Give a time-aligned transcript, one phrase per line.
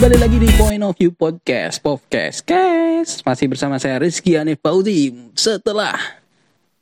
[0.00, 5.12] Kembali lagi di Point of View Podcast Podcast Guys Masih bersama saya Rizky Anif Fauzi.
[5.36, 5.92] Setelah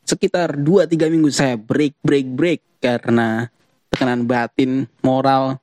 [0.07, 3.51] sekitar 2-3 minggu saya break break break Karena
[3.91, 5.59] tekanan batin moral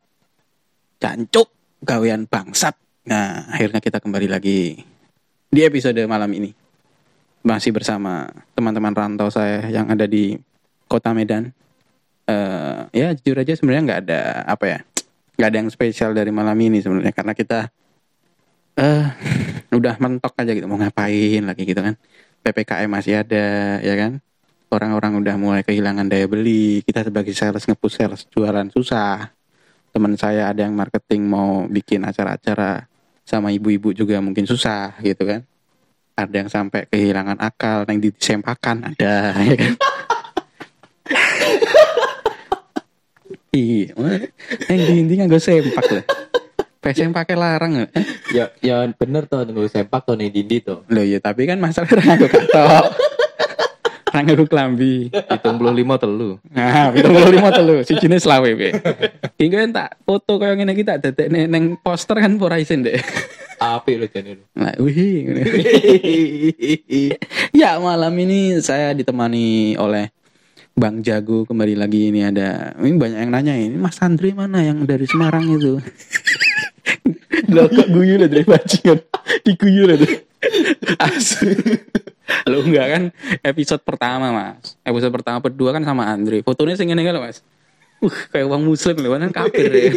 [1.00, 1.48] Cancuk
[1.80, 2.76] gawean bangsat.
[3.08, 4.76] Nah akhirnya kita kembali lagi
[5.48, 6.52] Di episode malam ini.
[7.40, 10.36] Masih bersama teman-teman rantau saya yang ada di
[10.92, 11.56] kota Medan.
[12.28, 14.80] Eh Ya jujur aja sebenarnya nggak ada apa ya
[15.36, 17.60] nggak ada yang spesial dari malam ini sebenarnya karena kita
[18.76, 19.06] eh
[19.78, 21.96] udah mentok aja gitu mau ngapain lagi gitu kan.
[22.46, 24.22] Ppkm masih ada ya kan?
[24.70, 26.84] Orang-orang udah mulai kehilangan daya beli.
[26.84, 29.32] Kita sebagai sales ngepush sales jualan susah.
[29.90, 32.86] Teman saya ada yang marketing mau bikin acara-acara
[33.26, 35.42] sama ibu-ibu juga mungkin susah gitu kan.
[36.16, 39.74] Ada yang sampai kehilangan akal yang disempakan ada ya kan?
[43.56, 43.96] Iya,
[44.68, 46.04] yang di intinya gue sempak lah.
[46.84, 47.86] PSM pakai larang ya.
[48.30, 51.88] ya ya bener tuh nunggu sempak tuh nih dindi tuh Loh iya, tapi kan masalah
[51.88, 52.86] orang gue katok.
[54.12, 54.96] Orang gue kelambi.
[55.10, 58.70] hitung puluh lima telu Nah, itu puluh lima telu, si jenis selawe be.
[59.40, 63.00] Iki kan tak foto kayak gini kita dedek neng, neng poster kan pura isin deh.
[63.56, 65.32] api lu jadi Nah, wih.
[67.60, 70.12] ya malam ini saya ditemani oleh
[70.76, 72.12] Bang Jago kembali lagi.
[72.12, 75.80] Ini ada ini banyak yang nanya ini Mas Andri mana yang dari Semarang itu?
[77.56, 79.00] Loh kok guyu lah dari bajingan?
[79.48, 80.12] Diguyu lah tuh
[81.00, 81.56] Asli.
[82.52, 83.04] Lo enggak kan?
[83.40, 84.76] Episode pertama mas.
[84.84, 86.44] Episode pertama kedua kan sama Andri.
[86.44, 87.40] Fotonya sing ngene kan mas.
[88.04, 89.88] Uh, kayak uang muslim loh, kan kafir ya.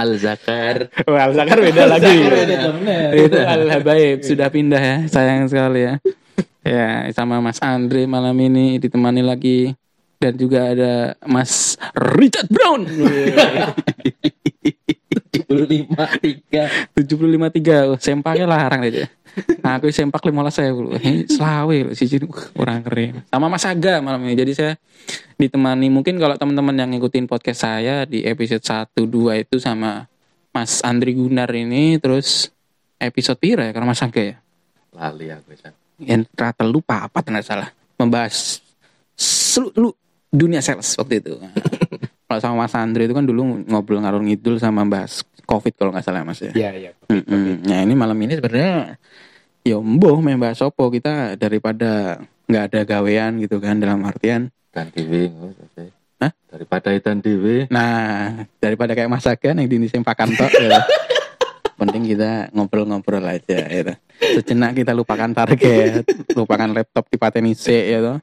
[0.00, 2.12] al zakar Wah, Zakar beda lagi.
[2.20, 3.08] bener.
[3.16, 5.94] Itu al habaib sudah pindah ya sayang sekali ya
[6.66, 9.72] ya sama Mas Andre malam ini ditemani lagi.
[10.16, 12.88] Dan juga ada Mas Richard Brown.
[15.46, 16.64] Puluh lima tiga.
[16.96, 17.76] 75 tiga.
[17.92, 19.06] Oh, sempaknya larang aja
[19.60, 20.96] nah, aku sempak lima saya dulu
[21.28, 22.24] selawe loh si uh,
[22.56, 23.20] kurang keren.
[23.28, 24.34] Sama Mas Aga malam ini.
[24.36, 24.72] Jadi saya
[25.36, 30.08] ditemani mungkin kalau teman-teman yang ngikutin podcast saya di episode 1 2 itu sama
[30.56, 32.48] Mas Andri Gunar ini terus
[32.96, 34.36] episode pira ya karena Mas Aga ya?
[34.96, 35.85] Lali aku San.
[36.00, 38.60] Yang rata lupa apa nggak salah membahas
[39.16, 39.96] seluruh
[40.28, 41.40] dunia sales waktu itu.
[42.26, 46.04] kalau sama Mas Andre itu kan dulu ngobrol ngalur ngidul sama bahas COVID kalau nggak
[46.04, 46.52] salah Mas ya.
[46.52, 47.64] iya iya Mm-mm.
[47.64, 48.98] Nah ini malam ini sebenarnya
[49.62, 54.90] ya mboh main bahas opo kita daripada nggak ada gawean gitu kan dalam artian dan
[54.94, 55.30] dewi
[56.22, 56.30] Hah?
[56.50, 60.78] daripada idan dewi nah daripada kayak Mas Agan yang di sempakan tok ya.
[61.76, 63.94] Penting kita ngobrol-ngobrol aja ya.
[64.18, 68.18] sejenak kita lupakan target lupakan laptop di pateni ya toh.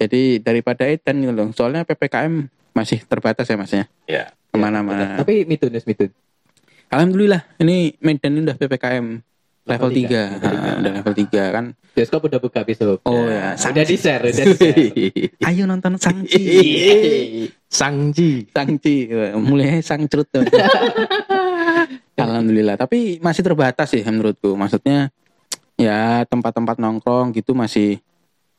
[0.00, 4.32] jadi daripada edan gitu loh soalnya ppkm masih terbatas ya masnya ya?
[4.52, 5.16] Ke mana-mana.
[5.16, 6.12] Tapi mitun ya mitun.
[6.92, 9.06] Alhamdulillah ini Medan ini udah ppkm
[9.64, 10.70] level 3 Level tiga, level tiga.
[10.76, 11.64] udah level 3 kan?
[11.92, 13.00] Bioskop udah buka besok.
[13.04, 13.56] Oh, ya.
[13.56, 16.44] udah di share udah di share ayo nonton Sangci
[17.68, 18.30] Sangji.
[18.56, 18.96] Sangci
[19.40, 20.28] mulai sang cerut.
[22.42, 22.74] Alhamdulillah.
[22.74, 24.58] Tapi masih terbatas sih menurutku.
[24.58, 25.14] Maksudnya
[25.78, 28.02] ya tempat-tempat nongkrong gitu masih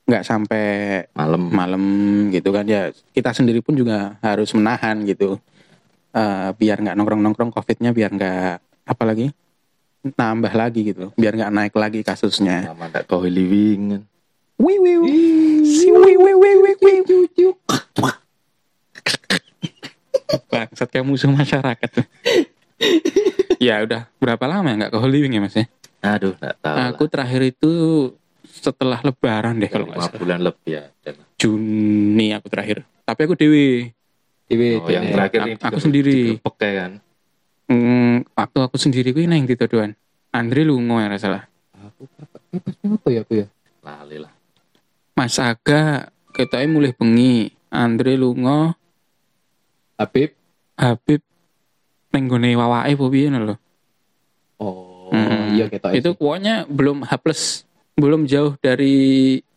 [0.08, 0.66] nggak sampai
[1.12, 1.52] malam.
[1.52, 1.84] malam
[2.32, 2.64] gitu kan.
[2.64, 5.36] Ya kita sendiri pun juga harus menahan gitu.
[6.16, 9.36] Eh, biar nggak nongkrong-nongkrong covidnya biar nggak apa lagi?
[10.04, 11.12] Nambah lagi gitu.
[11.20, 12.72] Biar nggak naik lagi kasusnya.
[12.72, 14.00] Sama kau living.
[15.68, 15.92] Si
[20.50, 21.92] bangsat kayak musuh masyarakat
[23.64, 25.66] ya udah berapa lama ya nggak ke Holy Wing ya mas ya?
[26.04, 27.72] Aduh tak tahu aku terakhir itu
[28.44, 30.20] setelah lebaran deh kalau nggak salah.
[30.20, 30.84] bulan lebih ya
[31.40, 32.88] Juni aku terakhir.
[33.04, 33.92] Tapi aku dewi.
[34.48, 36.20] Dewi oh, yang terakhir Aku- ini aku sendiri.
[36.40, 36.92] pakai kan?
[37.68, 39.96] Hmm, waktu aku sendiri gue neng di Todoan.
[40.32, 41.44] Andre lungo ya nggak salah.
[41.76, 42.38] aku apa
[43.00, 43.48] apa ya aku ya?
[43.84, 44.32] Lali lah.
[45.16, 47.52] Mas Aga ketoknya mulai bengi.
[47.74, 48.78] Andre lungo,
[49.98, 50.30] Habib.
[50.78, 51.22] Habib.
[52.14, 53.56] Neng gone wawake apa piye lho.
[54.64, 57.42] Oh Hmm, iya kita Itu pokoknya belum H plus,
[57.94, 58.96] belum jauh dari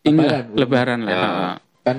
[0.03, 1.11] ini lah, Lebaran, lebaran lah.
[1.11, 1.53] Ya.
[1.81, 1.97] kan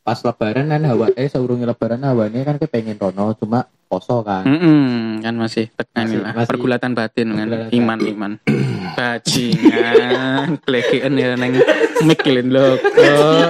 [0.00, 4.40] pas lebaran kan hawa eh saurungi lebaran hawane kan kepengen rono cuma poso kan.
[4.42, 6.32] Mm-mm, kan masih tekan Masih- lah.
[6.32, 8.32] masih- pergulatan batin kan pergulatan iman iman.
[8.96, 11.60] Bajingan klekian ya neng
[12.00, 13.48] mikilin lo oh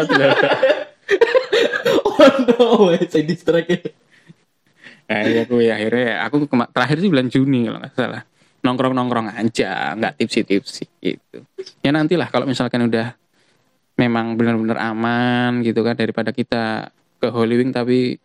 [2.42, 2.66] no
[3.02, 3.94] saya distract
[5.08, 6.36] Nah, iya aku ya akhirnya aku
[6.68, 8.22] terakhir sih bulan Juni kalau nggak salah
[8.64, 11.44] nongkrong nongkrong aja nggak tipsi tipsi gitu
[11.82, 13.14] ya nantilah kalau misalkan udah
[13.98, 18.18] memang benar-benar aman gitu kan daripada kita ke Holy Wing tapi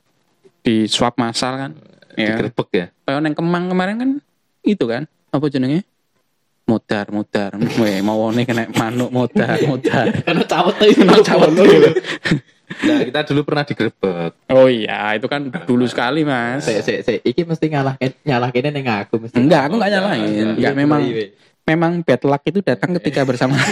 [0.64, 1.72] di swab massal kan
[2.18, 2.38] Ya.
[2.38, 2.88] Ya.
[3.06, 4.10] Kayak neng Kemang kemarin kan
[4.64, 5.84] itu kan apa jenenge?
[6.64, 7.52] Modar, modar.
[7.76, 10.16] Weh, mau kena manuk modar, modar.
[10.24, 11.90] Karena cawet tuh Kena cawet dulu.
[12.64, 14.32] Nah, kita dulu pernah digrebek.
[14.50, 16.64] Oh iya, itu kan dulu sekali, Mas.
[16.64, 19.36] Sik sik sik iki mesti ngalah nyalah kene ning aku mesti.
[19.36, 20.24] Enggak, aku enggak nyalain.
[20.24, 20.56] enggak.
[20.58, 21.28] Enggak, Iya, memang iya, iya.
[21.68, 23.60] memang bad luck itu datang ketika bersama.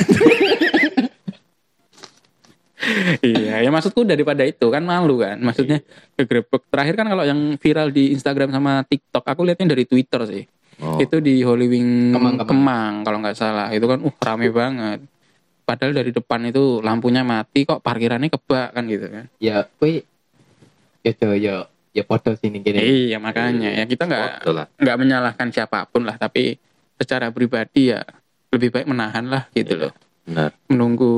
[3.21, 5.37] iya, ya maksudku daripada itu kan malu kan.
[5.39, 5.81] Maksudnya
[6.17, 6.67] gegrebek.
[6.67, 10.43] Terakhir kan kalau yang viral di Instagram sama TikTok, aku lihatnya dari Twitter sih.
[10.81, 10.97] Oh.
[10.97, 12.93] Itu di Holy Wing Kemang, Kemang, Kemang.
[13.05, 13.69] kalau nggak salah.
[13.69, 14.99] Itu kan uh rame banget.
[15.71, 19.25] Padahal dari depan itu lampunya mati kok parkirannya kebak kan gitu kan.
[19.39, 19.63] Ya
[21.01, 21.55] ya jo ya
[21.91, 22.83] ya padha sini kene.
[22.83, 24.27] Iya makanya ya kita nggak
[24.75, 26.59] nggak menyalahkan siapa pun lah tapi
[26.99, 28.03] secara pribadi ya
[28.51, 29.93] lebih baik menahan lah gitu loh
[30.27, 30.51] Benar.
[30.67, 31.13] menunggu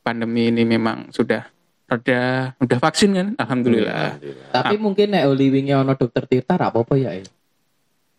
[0.00, 1.44] pandemi ini memang sudah
[1.84, 4.48] reda udah vaksin kan alhamdulillah Alhamdulillah.
[4.54, 7.12] Tapi mungkin nek Oli wingi ono dokter Tirta ra apa-apa ya.
[7.12, 7.26] eh.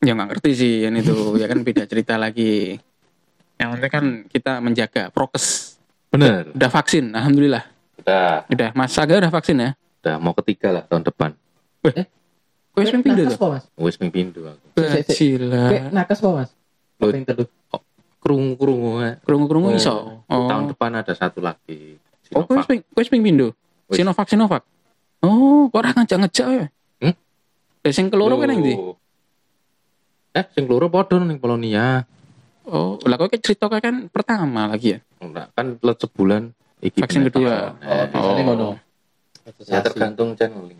[0.03, 2.77] ya nggak ngerti sih yang itu ya kan beda cerita lagi
[3.55, 5.77] yang penting kan kita menjaga prokes
[6.09, 6.49] Benar.
[6.49, 7.63] udah vaksin alhamdulillah
[7.95, 11.31] Udah, udah mas Saga udah vaksin ya udah mau ketiga lah tahun depan.
[12.73, 13.63] Swing pindah nakes tuh po, Mas.
[13.77, 14.65] Wis ming pindu aku.
[14.73, 16.49] Kowe nakes po, Mas.
[16.97, 17.45] Ping telu.
[18.17, 18.91] Kerungu-kerungu.
[18.99, 19.15] eh.
[19.21, 21.99] kerungu-kerungu Oh, iso oh Tahun depan ada satu lagi.
[22.31, 22.65] oh kue Sinovac.
[22.65, 23.51] swing kue swing pindah
[23.87, 23.95] Wis.
[23.95, 24.63] Sinovac Sinovac
[25.19, 26.65] oh kok orang ngajak-ngajak ya
[26.99, 27.15] Hmm?
[27.79, 28.73] Lah sing keloro kan yang ndi?
[30.33, 32.03] Eh, sing loro padha ning Polonia.
[32.63, 34.99] Oh, lah kok cerita kayak kan pertama lagi ya?
[35.19, 37.75] Enggak, kan let sebulan iki Vaksin kedua.
[37.83, 38.45] Oh, biasanya Oh.
[38.47, 38.67] ngono.
[39.67, 40.79] Ya tergantung channeling.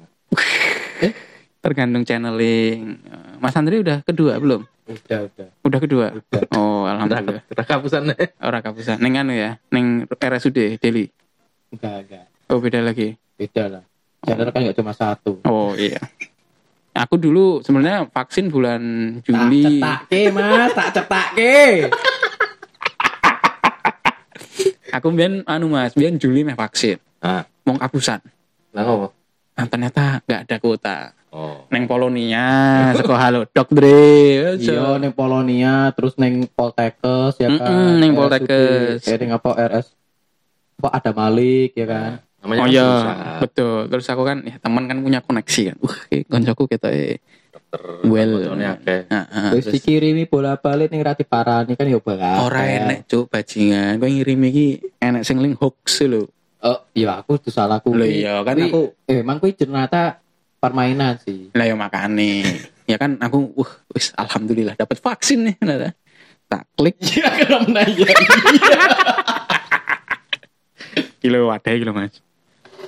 [1.60, 2.80] Tergantung channeling.
[3.04, 4.64] Eh, Mas Andri udah kedua belum?
[4.88, 5.48] Udah, udah.
[5.64, 6.06] Udah kedua.
[6.16, 6.42] Udah.
[6.56, 7.44] Oh, alhamdulillah.
[7.48, 9.00] Kita kapusan Ora kapusan.
[9.00, 11.08] Neng anu ya, neng RSUD Deli.
[11.72, 12.26] Enggak, enggak.
[12.52, 13.16] Oh, beda lagi.
[13.36, 13.84] Beda lah.
[14.24, 15.40] Channel kan nggak cuma satu.
[15.44, 16.00] Oh, iya.
[16.94, 18.82] Aku dulu sebenarnya vaksin bulan
[19.26, 19.82] Juli.
[19.82, 21.90] Tak cetake, Mas, tak cetake.
[24.94, 27.02] Aku biar anu Mas, biar Juli meh vaksin.
[27.18, 28.22] Ah, Mau kapusan.
[28.74, 29.08] lah apa?
[29.54, 30.98] Nah, ternyata nggak ada kuota.
[31.34, 31.66] Oh.
[31.74, 32.46] Neng Polonia,
[32.94, 34.54] sekolah halo dok Dre.
[34.62, 37.74] Iya, neng Polonia, terus neng Poltekkes ya kan.
[37.74, 39.02] Mm-mm, neng RSUD, Poltekkes.
[39.10, 39.88] Eh, neng apa RS?
[40.78, 42.12] Apa ada Malik ya kan?
[42.44, 43.16] Namanya Oh kan iya, susah.
[43.40, 43.78] betul.
[43.88, 45.78] Terus aku kan ya teman kan punya koneksi kan.
[45.80, 45.96] Uh,
[46.28, 47.18] koncoku kita eh.
[47.50, 48.52] Dokter Well.
[48.54, 49.08] akeh.
[49.08, 52.44] Ah, Terus terus dikirimi bola-balik ning Rati Parani kan ya bakal.
[52.44, 53.96] ora enek cuk bajingan.
[53.96, 54.68] Kowe ngirim iki
[54.98, 56.28] enek sing link hoax lho.
[56.60, 57.92] Oh, iya aku tuh salahku.
[57.92, 60.20] Lho iya kan aku Eh, emang kuwi ternyata
[60.58, 61.48] permainan sih.
[61.52, 62.44] lah ya makane.
[62.84, 65.56] ya kan aku wah wis alhamdulillah dapat vaksin nih.
[65.60, 65.92] Nah,
[66.46, 68.08] tak klik Iya, karena menanya.
[71.20, 72.20] kilo wadah kilo Mas.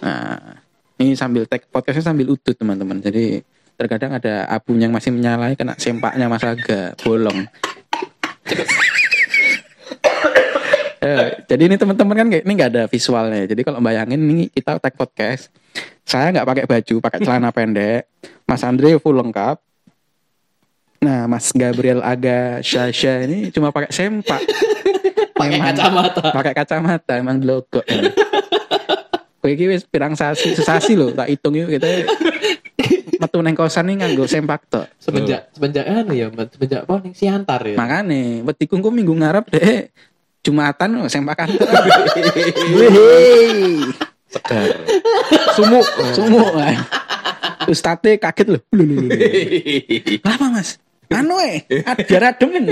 [0.02, 0.60] Nah,
[1.00, 3.00] ini sambil tag podcastnya sambil udut teman-teman.
[3.00, 3.44] Jadi
[3.76, 7.46] terkadang ada abunya yang masih menyalai kena sempaknya Mas Aga bolong.
[11.06, 13.46] Eh, jadi ini teman-teman kan ini nggak ada visualnya.
[13.46, 15.54] Jadi kalau bayangin ini kita tag podcast,
[16.02, 18.10] saya nggak pakai baju, pakai celana pendek.
[18.50, 19.62] Mas Andre full lengkap.
[21.06, 24.42] Nah, Mas Gabriel Aga Syasha ini cuma pakai sempak.
[25.38, 26.26] Pakai kacamata.
[26.34, 27.86] pakai kacamata emang logo
[29.46, 31.86] Kowe iki wis pirang sasi sesasi lho tak hitung yuk kita
[33.22, 34.90] metu neng kosan nih nganggo sempak tok.
[34.98, 37.78] Semenjak semenjak anu ya, semenjak apa ning Siantar ya.
[37.78, 39.94] makane wedi kungku minggu ngarep deh
[40.42, 41.46] Jumatan lho, sempakan.
[41.62, 41.70] Tok
[44.34, 44.82] Segar.
[45.54, 45.86] sumuk
[46.18, 46.50] sumuk
[47.70, 48.62] Ustate kaget loh.
[50.26, 50.82] Kenapa mas?
[51.14, 51.70] Anu eh,
[52.02, 52.66] biar adem kan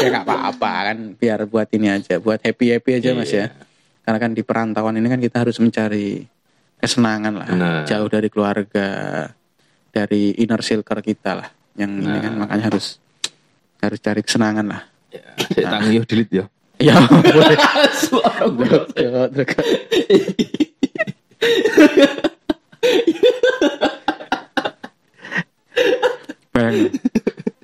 [0.00, 0.98] ya nggak apa-apa kan.
[1.16, 3.48] Biar buat ini aja buat happy happy aja mas ya.
[4.04, 6.24] Karena kan di perantauan ini kan kita harus mencari
[6.80, 7.48] kesenangan lah.
[7.48, 7.76] Benar.
[7.84, 8.88] jauh dari keluarga
[9.90, 11.48] dari inner circle kita lah.
[11.76, 12.40] Yang ini kan Nah.
[12.46, 13.00] makanya harus
[13.80, 14.82] harus cari kesenangan lah.
[15.10, 16.44] Ya, tangi yo delete yo.
[16.80, 17.58] ya boleh.
[18.00, 18.72] Suara gue.
[18.96, 19.28] Ya,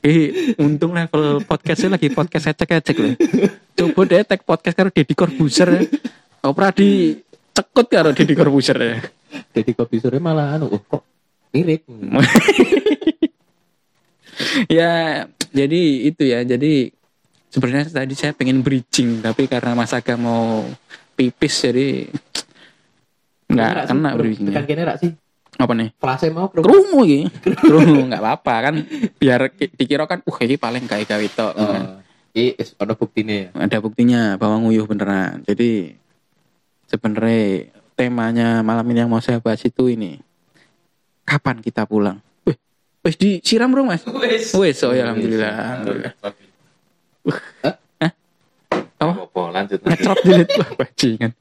[0.06, 3.18] Ih, untung level podcastnya lagi podcast ecek-ecek loh.
[3.75, 5.66] Coba deh tag podcast karo Deddy Corbuzier.
[5.66, 5.82] ya.
[6.46, 7.18] Ora di
[7.50, 8.96] cekut karo Deddy Corbuzier ya.
[9.75, 11.02] Kopi sore malah anu, oh, kok
[11.50, 11.82] mirip.
[14.78, 16.46] ya, jadi itu ya.
[16.46, 16.94] Jadi
[17.50, 20.62] sebenarnya tadi saya pengen bridging tapi karena Mas Aga mau
[21.18, 22.06] pipis jadi
[23.50, 24.62] nggak kena Kan bridgingnya.
[24.62, 25.10] kene rak sih.
[25.56, 25.88] Apa nih?
[25.96, 26.60] Flase mau bro.
[26.60, 27.20] Krungu iki.
[27.64, 28.75] Krungu nggak apa-apa kan
[29.16, 31.52] biar ki- dikira kan uh ini paling kayak gawe tok.
[31.56, 31.82] kan.
[31.82, 31.98] Oh,
[32.36, 33.48] Iki wis ono buktine ya.
[33.56, 35.40] Ada buktinya bahwa nguyuh beneran.
[35.42, 35.96] Jadi
[36.84, 40.20] sebenarnya temanya malam ini yang mau saya bahas itu ini.
[41.25, 42.20] Kapan kita pulang?
[42.44, 42.54] Wih,
[43.02, 44.04] wis disiram bro mas?
[44.04, 44.52] Wes.
[44.52, 45.52] Wis, oh ya alhamdulillah.
[45.80, 46.12] alhamdulillah.
[48.96, 49.12] Apa?
[49.26, 49.80] Apa lanjut.
[50.22, 51.32] Dilit wah bajingan.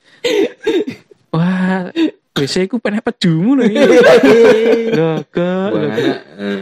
[1.30, 1.92] Wah,
[2.36, 3.64] WC ku pengen pejumu loh,
[5.32, 5.50] ke.
[5.72, 6.20] anak.
[6.36, 6.62] eh.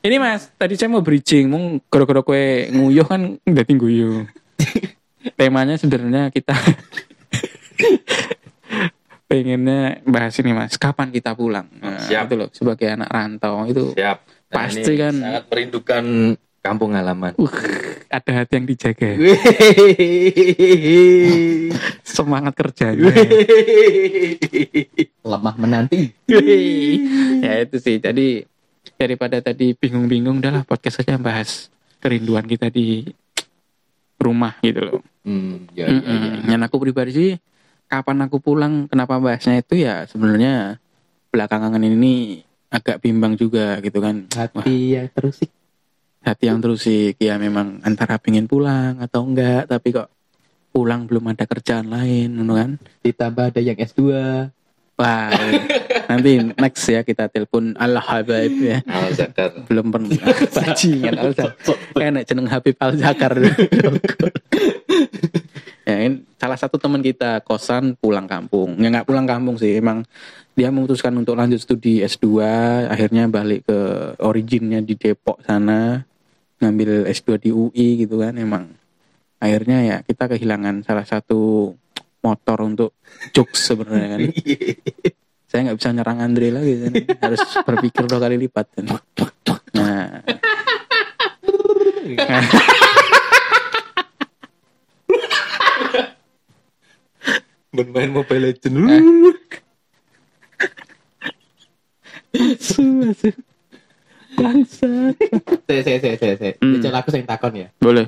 [0.00, 4.24] Ini mas, tadi saya mau bridging, mau gara-gara kue nguyuh kan udah guyu.
[5.36, 6.56] Temanya sebenarnya kita
[9.28, 11.68] pengennya bahas ini mas, kapan kita pulang?
[11.82, 12.30] Nah, Siap.
[12.30, 14.18] itu loh, sebagai anak rantau itu Siap.
[14.24, 15.14] Nah, Pasti kan.
[15.20, 16.04] Sangat merindukan
[16.66, 17.32] kampung halaman.
[17.38, 17.56] uh,
[18.10, 19.10] ada hati yang dijaga,
[22.02, 23.14] semangat kerjanya.
[25.22, 26.10] Lemah menanti.
[27.46, 28.42] ya itu sih, jadi
[28.98, 31.70] daripada tadi bingung-bingung, udahlah podcast saja bahas
[32.02, 33.06] kerinduan kita di
[34.18, 35.00] rumah gitu loh.
[35.26, 36.14] Hmm, ya, ya, ya.
[36.14, 36.46] Mm-mm.
[36.46, 37.30] Dan aku pribadi sih
[37.86, 40.82] kapan aku pulang kenapa bahasnya itu ya sebenarnya
[41.30, 45.50] belakangan ini agak bimbang juga gitu kan Hati yang terusik.
[46.26, 50.10] Hati yang terusik ya memang antara pengen pulang atau enggak tapi kok
[50.74, 52.70] pulang belum ada kerjaan lain gitu kan?
[53.06, 54.02] Ditambah ada yang S2.
[54.96, 55.28] wah
[56.08, 58.82] nanti next ya kita telepon Allah Habib ya.
[58.88, 59.54] Al Zakar.
[59.68, 60.16] belum pernah.
[60.56, 61.76] Bajingan Al Zakar.
[61.94, 63.32] Enak jeneng Habib Al Zakar.
[65.86, 68.74] Ya ini salah satu teman kita kosan pulang kampung.
[68.82, 70.02] Ya nggak pulang kampung sih emang
[70.56, 72.40] dia memutuskan untuk lanjut studi S2
[72.88, 73.78] akhirnya balik ke
[74.24, 76.05] originnya di Depok sana
[76.60, 78.72] ngambil S2 di UI gitu kan emang
[79.36, 81.72] akhirnya ya kita kehilangan salah satu
[82.24, 82.90] motor untuk
[83.36, 84.20] jokes sebenarnya kan
[85.48, 86.92] saya nggak bisa nyerang Andre lagi kan.
[87.22, 88.84] harus berpikir dua kali lipat kan.
[89.76, 90.20] nah
[97.76, 98.88] Bermain Mobile Legend.
[104.36, 105.16] bangsat
[105.66, 106.52] Saya, saya, saya, saya, saya.
[106.60, 106.78] Hmm.
[106.78, 107.68] Jajal aku sing takon ya.
[107.80, 108.06] boleh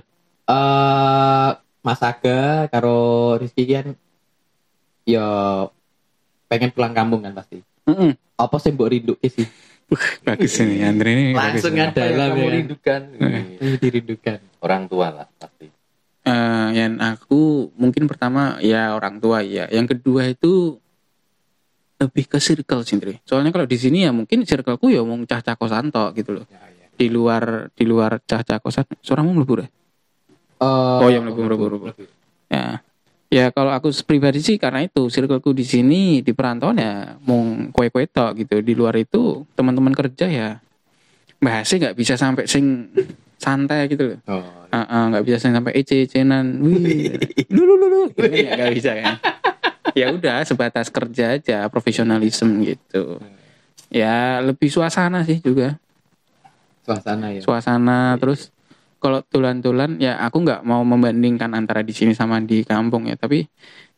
[0.49, 1.51] Eh,
[1.85, 3.93] Mas Aga karo Rizky kan
[5.05, 5.29] ya
[6.49, 7.61] pengen pulang kampung kan pasti.
[7.85, 8.17] Mm-mm.
[8.41, 9.45] Apa sih mbok rindu sih?
[10.29, 12.53] bagus ini Andre ini Langsung ada dalam kamu ya.
[12.61, 13.01] rindukan?
[13.61, 14.39] Ini dirindukan.
[14.65, 15.69] Orang tua lah pasti.
[16.29, 20.77] Eh, yang aku mungkin pertama ya orang tua ya yang kedua itu
[21.99, 23.19] lebih ke circle Andre.
[23.23, 26.63] soalnya kalau di sini ya mungkin circleku ya mau cah-cah kosan tok gitu loh Ya,
[26.63, 26.87] ya.
[26.95, 29.69] di luar di luar cah-cah kosan suaramu melebur ya
[30.59, 30.67] Eh,
[30.99, 31.95] Oh, yang lebih merubah-rubah.
[32.51, 32.83] Ya.
[33.29, 37.39] Ya kalau aku pribadi sih karena itu circleku di sini di perantauan ya mau
[37.71, 38.59] kue-kue tok gitu.
[38.59, 40.49] Di luar itu teman-teman kerja ya
[41.39, 42.91] bahasnya nggak bisa sampai sing
[43.37, 44.19] santai gitu loh.
[44.27, 46.59] Oh, Ah, ah, nggak bisa sing sampai ece-ecenan.
[46.59, 47.15] Wih,
[47.55, 48.03] lu lu lu lu.
[48.19, 49.15] Ini ya nggak bisa kan.
[49.97, 53.23] Ya udah sebatas kerja aja profesionalisme gitu.
[53.89, 55.81] Ya lebih suasana sih juga.
[56.89, 57.45] Suasana ya.
[57.45, 58.49] suasana terus
[58.99, 63.15] kalau tulan-tulan ya aku nggak mau membandingkan antara di sini sama di kampung ya.
[63.15, 63.45] Tapi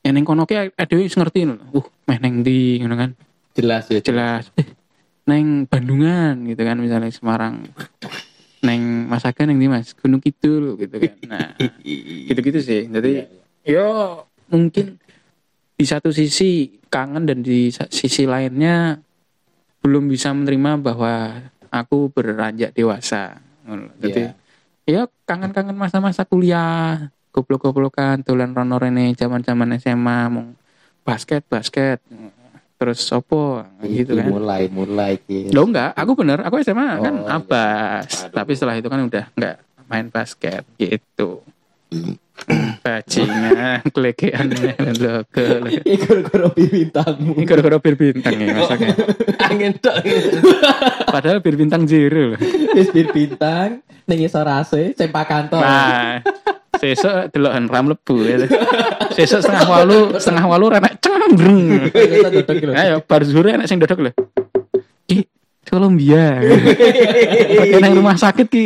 [0.03, 3.11] yang neng kono ki ada wis ngerti lho uh meh neng di ngono kan?
[3.55, 4.01] Jelas ya.
[4.03, 4.51] jelas.
[4.59, 4.67] Eh,
[5.29, 7.69] neng Bandungan gitu kan misalnya Semarang.
[8.61, 9.97] Neng Masakan neng di Mas?
[9.97, 11.15] Gunung Kidul gitu kan.
[11.31, 11.49] Nah
[12.29, 12.91] gitu-gitu sih.
[12.91, 13.25] Jadi
[13.65, 15.01] yo mungkin
[15.81, 19.01] di satu sisi kangen dan di sisi lainnya
[19.81, 21.41] belum bisa menerima bahwa
[21.73, 23.41] aku beranjak dewasa
[23.97, 24.37] jadi
[24.85, 30.53] ya kangen-kangen masa-masa kuliah goblok-goblokan tulan rono rene zaman-zaman SMA mau
[31.01, 32.05] basket basket
[32.77, 35.53] terus opo gitu kan mulai mulai gitu.
[35.53, 37.37] Lo enggak, aku bener, aku SMA kan Oh, iya.
[37.37, 38.09] abas.
[38.33, 41.45] Tapi setelah itu kan udah enggak main basket gitu.
[42.81, 44.47] Bajingan, kelekean
[45.01, 45.45] lo ke
[45.85, 47.37] Ikut korobi bintangmu.
[47.45, 48.95] gara-gara bir bintang ya masaknya.
[49.47, 50.01] Angin tok.
[51.07, 52.39] Padahal bir bintang zero loh.
[52.73, 55.61] Wis bir bintang ning isor AC sempak kantor.
[55.61, 56.25] Nah,
[56.81, 58.49] sesuk delokan ram lebu ya.
[59.13, 60.67] Sesuk setengah walu, setengah walu
[62.33, 62.73] dodok gitu.
[62.73, 64.13] Ayo bar zuhur enak sing dodok lho.
[65.05, 65.29] Ki
[65.69, 66.41] Kolombia.
[66.43, 68.65] Pakai nang rumah sakit ki.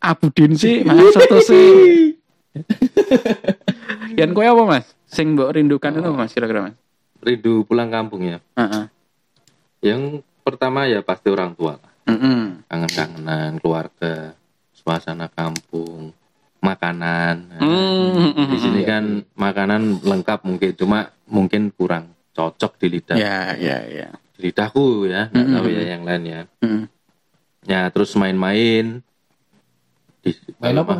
[0.00, 0.16] Iya.
[0.16, 2.16] Abudin sih, mas soto sih.
[4.16, 4.86] Yan kowe apa mas?
[5.04, 6.76] Sing mbok rindukan itu mas kira-kira mas?
[7.20, 8.40] Rindu pulang kampung ya.
[8.56, 8.84] Heeh.
[9.84, 11.76] Yang pertama ya pasti orang tua.
[12.70, 14.32] Kangen-kangenan keluarga,
[14.72, 16.16] suasana kampung,
[16.64, 17.34] makanan.
[17.50, 18.50] Nah, Hmm.
[18.50, 19.04] Di sini kan
[19.36, 23.16] makanan lengkap mungkin, cuma mungkin kurang cocok di lidah.
[23.20, 24.08] Ya, ya, ya.
[24.34, 26.40] Di lidahku ya, nggak tahu ya yang lain ya.
[26.64, 26.82] Heeh.
[27.68, 29.04] Ya terus main-main.
[30.20, 30.94] Di, Main kalau apa?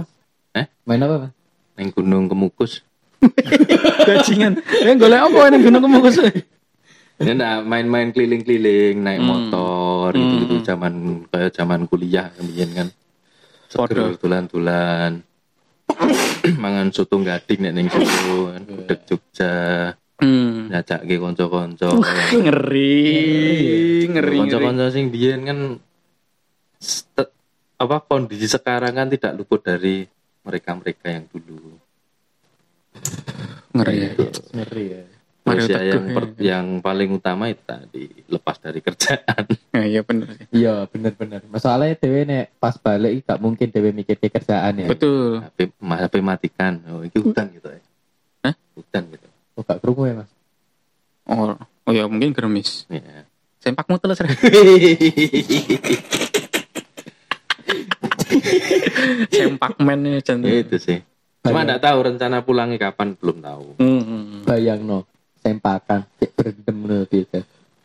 [0.57, 0.67] Eh?
[0.89, 1.29] Main apa?
[1.77, 2.81] Neng Gunung Kemukus.
[4.09, 4.65] Bajingan.
[4.65, 6.17] Eh golek apa ning Gunung Kemukus?
[7.21, 9.29] Ya nah, main-main keliling-keliling, naik Hmm.
[9.29, 10.65] motor gitu gitu Hmm.
[10.65, 10.93] zaman
[11.29, 12.89] kayak zaman kuliah kemudian kan.
[13.69, 15.21] Seger tulan-tulan.
[16.65, 18.63] Mangan soto gading nek ning situ, kan.
[18.65, 19.53] Gudeg Jogja,
[20.17, 20.73] Hmm.
[20.73, 22.01] nyacak ke konco-konco.
[22.33, 23.05] Ngeri.
[24.09, 24.37] Ngeri.
[24.41, 25.59] Konco-konco sing biyen kan
[27.81, 30.05] apa kondisi sekarang kan tidak luput dari
[30.45, 31.81] mereka-mereka yang dulu.
[33.73, 33.97] Ngeri.
[33.97, 34.11] ya.
[34.53, 35.05] Ngeri ya.
[35.41, 36.45] Mario Terus Teguh, yang per- ya.
[36.53, 39.45] yang paling utama itu tadi lepas dari kerjaan.
[39.73, 40.45] Ya, iya bener sih.
[40.53, 41.41] Iya bener-bener.
[41.49, 44.89] Masalahnya dewe nek pas balik gak mungkin dewe mikir ke kerjaan ya.
[44.93, 45.41] Betul.
[45.41, 46.85] HP, HP matikan.
[46.93, 47.81] Oh, itu hutan gitu ya.
[48.45, 48.55] Hah?
[48.77, 49.27] Hutan gitu.
[49.57, 50.31] Oh gak kerungu ya mas.
[51.25, 52.85] Oh, oh ya mungkin geremis.
[52.93, 53.25] Ya.
[53.65, 54.21] Sempakmu teles
[58.51, 59.31] Rek.
[59.33, 60.43] Sempak men ini Jan.
[60.43, 60.99] itu sih.
[61.41, 63.67] Cuma Bayang- enggak tahu rencana pulangnya kapan belum tahu.
[63.79, 64.45] Hmm, hmm.
[64.45, 65.09] Bayang no.
[65.41, 66.05] Sempakan.
[66.19, 67.41] Cek berendam no gitu.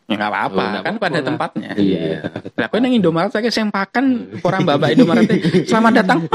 [0.06, 1.74] Ya apa-apa, Oh, kan pada tempatnya.
[1.74, 2.22] Iya.
[2.54, 5.26] Lah kowe nang Indomaret saya sempakan orang mbak-mbak Indomaret
[5.70, 6.18] selamat datang.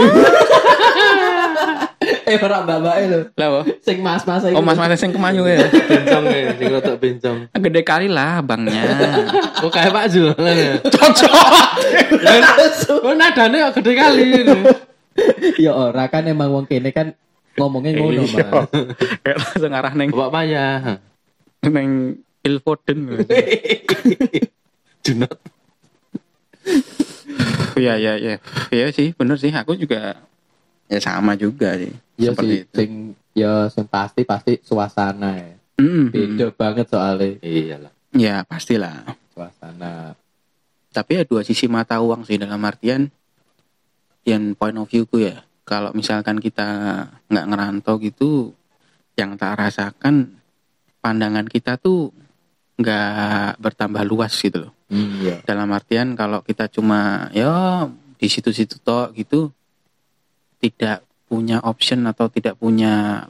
[2.26, 3.20] eh orang bapak itu.
[3.36, 3.64] Lah oh.
[3.82, 5.66] Sing mas-mas Oh mas-mas sing kemayu ya.
[5.70, 7.38] Bencong ya, sing rotok bencong.
[7.52, 8.82] Gede kali lah abangnya.
[9.62, 10.34] Oh kayak Pak Zul.
[10.86, 11.34] Cocok.
[13.06, 14.28] Oh nadane kok gede kali.
[15.60, 17.12] ya ora kan emang wong kene kan
[17.60, 18.48] ngomongnya ngono Iya.
[18.48, 18.70] mas.
[19.22, 20.98] Kayak langsung arah neng Bapak payah.
[21.68, 21.90] neng
[22.42, 23.22] Ilfoden.
[25.06, 25.36] Junot.
[27.78, 28.36] Iya iya iya.
[28.70, 29.50] Iya sih, bener sih.
[29.54, 30.18] Aku juga
[30.88, 31.92] ya sama juga sih.
[32.22, 32.74] Ya Seperti sih, itu.
[32.78, 32.92] sing
[33.34, 35.52] ya sing pasti pasti suasana ya.
[35.82, 37.92] Hmm, Beda banget soalnya Iyalah.
[38.14, 39.18] Ya pastilah.
[39.34, 40.14] suasana.
[40.92, 43.10] Tapi ya dua sisi mata uang sih dalam artian
[44.22, 45.42] yang point of view ku ya.
[45.66, 46.68] Kalau misalkan kita
[47.32, 48.52] nggak ngerantau gitu,
[49.16, 50.36] yang tak rasakan
[51.00, 52.12] pandangan kita tuh
[52.76, 54.74] nggak bertambah luas gitu loh.
[55.24, 55.40] Ya.
[55.48, 57.88] Dalam artian kalau kita cuma ya
[58.20, 59.48] di situ-situ tok gitu,
[60.60, 63.24] tidak punya option atau tidak punya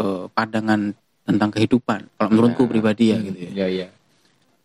[0.00, 0.96] eh, pandangan
[1.28, 2.08] tentang kehidupan.
[2.16, 2.70] Kalau menurutku Ya.
[2.72, 3.50] pribadi ya gitu ya.
[3.52, 3.88] Ya ya.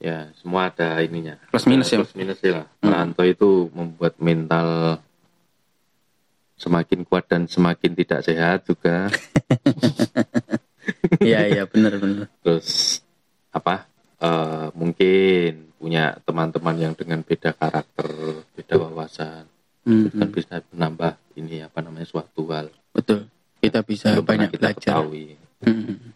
[0.01, 1.35] Ya, semua ada ininya.
[1.51, 2.01] Plus minus ya.
[2.01, 2.65] Plus minus lah.
[2.81, 3.11] Hmm.
[3.27, 4.97] Itu membuat mental
[6.57, 9.11] semakin kuat dan semakin tidak sehat juga.
[11.21, 12.25] Iya iya benar benar.
[12.41, 13.01] Terus
[13.51, 13.85] apa?
[14.21, 18.05] eh, mungkin punya teman-teman yang dengan beda karakter,
[18.53, 19.49] beda wawasan,
[19.81, 20.37] Hmm, itu kan hmm.
[20.37, 23.25] bisa menambah ini apa namanya suatu hal betul.
[23.61, 24.93] Kita bisa belum banyak kita belajar.
[25.01, 25.25] ketahui.
[25.61, 26.13] Hmm.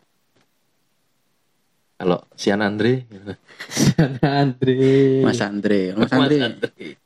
[1.96, 3.08] Kalau Sian Andre,
[4.44, 4.78] Andre.
[5.24, 6.38] Mas Andre, Mas Andre,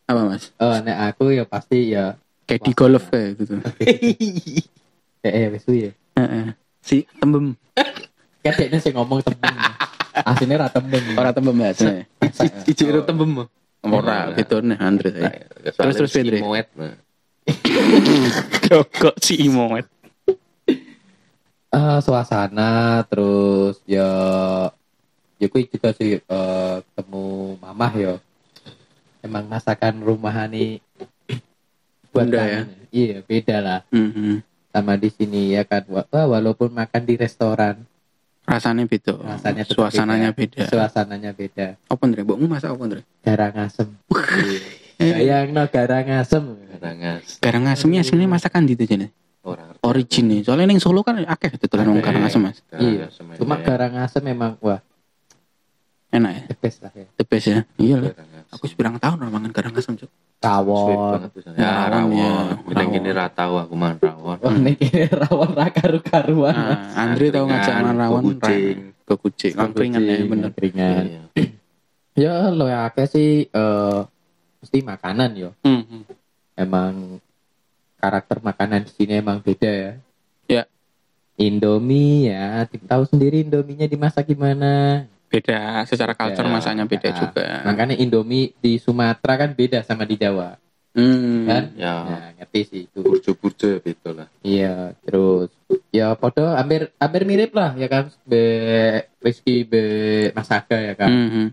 [0.10, 0.44] apa Mas?
[0.58, 2.18] Oh, nek aku ya pasti ya
[2.50, 3.54] Kayak di golf kayak gitu.
[5.28, 5.92] eh eh suwi ya.
[6.18, 6.46] Heeh.
[6.82, 7.54] Si tembem,
[8.44, 9.54] dekne sing ngomong temen.
[10.26, 11.14] Asline ra temen.
[11.14, 11.70] ora tembem ya.
[11.78, 12.10] sebenarnya.
[12.66, 13.46] Iji itu tembem.
[13.80, 15.44] Ora gitu nih Andre saya.
[15.72, 16.40] Terus, terus, Fitri.
[16.44, 16.96] Moet, nah.
[19.00, 19.88] Kok si Imoet.
[21.70, 24.10] Eh, suasana terus ya
[25.38, 27.26] ya kuwi juga sih eh, ketemu
[27.62, 28.14] mamah ya.
[29.22, 30.50] Emang masakan rumahan
[32.10, 32.62] buat Bunda ya?
[32.90, 34.42] Iya, beda lah Mhm.
[34.74, 35.86] sama di sini ya kan.
[35.88, 37.86] Wah, walaupun makan di restoran,
[38.50, 39.14] Rasanya beda.
[39.22, 40.66] rasanya Suasananya beda.
[40.66, 41.78] Suasananya beda.
[41.86, 42.26] Apa Andre?
[42.26, 43.02] Mbokmu masak apa Andre?
[43.22, 43.88] Garang asem.
[45.00, 46.44] Bayang no garang asem.
[46.76, 49.08] Karangas Garang asemnya aslinya masakan di itu jadi.
[49.40, 50.40] orang Origin nih.
[50.44, 52.60] Soalnya neng Solo kan akeh tutulan wong garang asem Mas.
[52.76, 53.08] Iya.
[53.40, 54.84] Cuma garang asem memang wah
[56.10, 56.44] Enak ya.
[56.50, 57.06] the best lah ya.
[57.16, 57.60] The best ya.
[57.78, 58.14] Iya lah.
[58.58, 59.94] Aku sebilang tahun orang mangan garang asem,
[60.42, 61.22] Rawon.
[61.22, 61.42] banget tuh.
[61.54, 62.88] Ya, Rawon, ya.
[62.90, 64.38] Gini ratau aku makan rawon.
[64.42, 66.56] Wah, ini kira rawon rakaru-karuan.
[66.58, 68.78] Nah, Andre tahu ngajak makan rawon ke kucing.
[69.06, 69.54] ke kucing.
[69.54, 70.50] Angkringan ya bener.
[70.50, 71.04] Angkringan.
[71.06, 71.24] Iya.
[72.20, 74.00] Ya lo ya akeh sih eh
[74.60, 75.50] mesti makanan yo.
[75.64, 76.04] Hmm.
[76.52, 77.24] Emang
[77.96, 79.92] karakter makanan di sini emang beda ya.
[80.52, 80.64] Ya.
[81.40, 85.08] Indomie ya, tahu sendiri Indominya dimasak gimana.
[85.30, 86.56] Beda secara culture Beda.
[86.58, 87.46] masaknya beda Nah, juga.
[87.64, 90.58] Makanya Indomie di Sumatera kan beda sama di Jawa,
[90.90, 91.46] Hmm.
[91.46, 91.64] kan?
[91.78, 93.00] Ya, Nah, ngerti sih itu.
[93.00, 94.26] burjo-burjo gitu lah.
[94.42, 95.54] Iya, terus
[95.94, 98.42] ya podo hampir hampir mirip lah ya kan be
[99.22, 99.84] Rizky be
[100.34, 101.10] Mas Aga ya kan.
[101.14, 101.46] Mhm.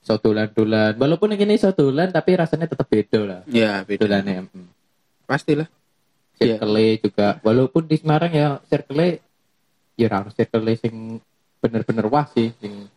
[0.00, 0.96] Sotulan-tulan.
[0.96, 3.40] Walaupun ini sotulan tapi rasanya tetap beda lah.
[3.46, 4.08] Ya beda.
[4.08, 4.48] Tulannya.
[4.48, 4.68] Mm.
[5.28, 5.68] Pastilah.
[6.40, 6.56] Iya.
[6.56, 9.20] Circle juga walaupun di Semarang ya circle
[9.92, 11.20] ya harus circle sing
[11.60, 12.88] bener-bener wah sih sing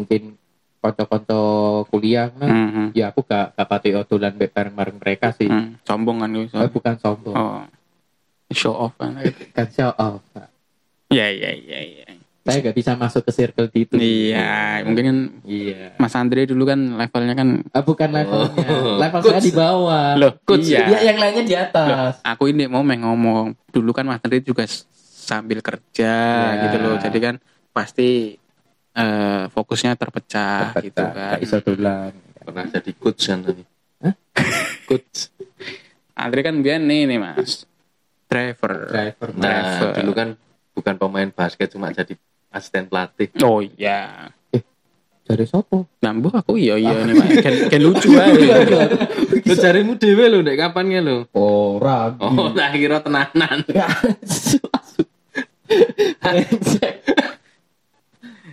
[0.00, 0.34] mungkin
[0.80, 1.40] konco-konco
[1.86, 2.84] kuliah nah Mhm.
[2.92, 3.92] ya aku gak gak pati
[4.32, 5.76] be bareng-bareng mereka sih Hmm.
[5.84, 6.56] Sombong kan Eh, gitu.
[6.72, 7.62] bukan sombong Oh.
[8.50, 9.14] Show off kan.
[9.56, 10.48] kan show off Pak.
[11.08, 12.06] Iya iya iya iya.
[12.40, 13.94] Saya nggak bisa masuk ke circle di itu.
[13.94, 15.94] Iya, mungkin kan Iya.
[15.94, 18.66] Mas Andre dulu kan levelnya kan Ah, bukan levelnya.
[18.66, 18.96] Oh.
[18.96, 19.30] Level Coach.
[19.30, 20.06] saya di bawah.
[20.16, 20.66] Loh, coach.
[20.66, 20.82] Iya.
[20.88, 20.98] Iya.
[21.04, 22.24] yang lainnya di atas.
[22.24, 24.64] aku ini mau ngomong dulu kan Mas Andre juga
[24.98, 26.10] sambil kerja
[26.50, 26.62] Iya.
[26.64, 26.94] gitu loh.
[26.96, 27.34] Jadi kan
[27.70, 28.34] pasti
[28.96, 31.36] eh, fokusnya terpecah, gitu kan.
[31.36, 32.12] Gak bisa tulang.
[32.40, 33.62] Pernah jadi coach kan tadi.
[34.00, 34.14] Hah?
[34.88, 35.30] Coach.
[36.16, 37.64] Andre kan biar nih nih Mas.
[38.26, 38.90] Driver.
[38.90, 39.28] Driver.
[39.36, 39.92] Nah, Driver.
[40.02, 40.28] dulu kan
[40.74, 42.16] bukan pemain basket cuma jadi
[42.50, 43.30] asisten pelatih.
[43.44, 44.32] Oh iya.
[45.30, 45.86] Dari sopo?
[46.02, 47.30] Nambah aku iya iya nih Mas.
[47.38, 48.56] Kan, kan lucu aja.
[49.46, 51.16] Lu jarimu dhewe lho ndek kapan nge lho.
[51.34, 52.18] Oh, ragu.
[52.38, 53.62] Oh, tak kira tenanan.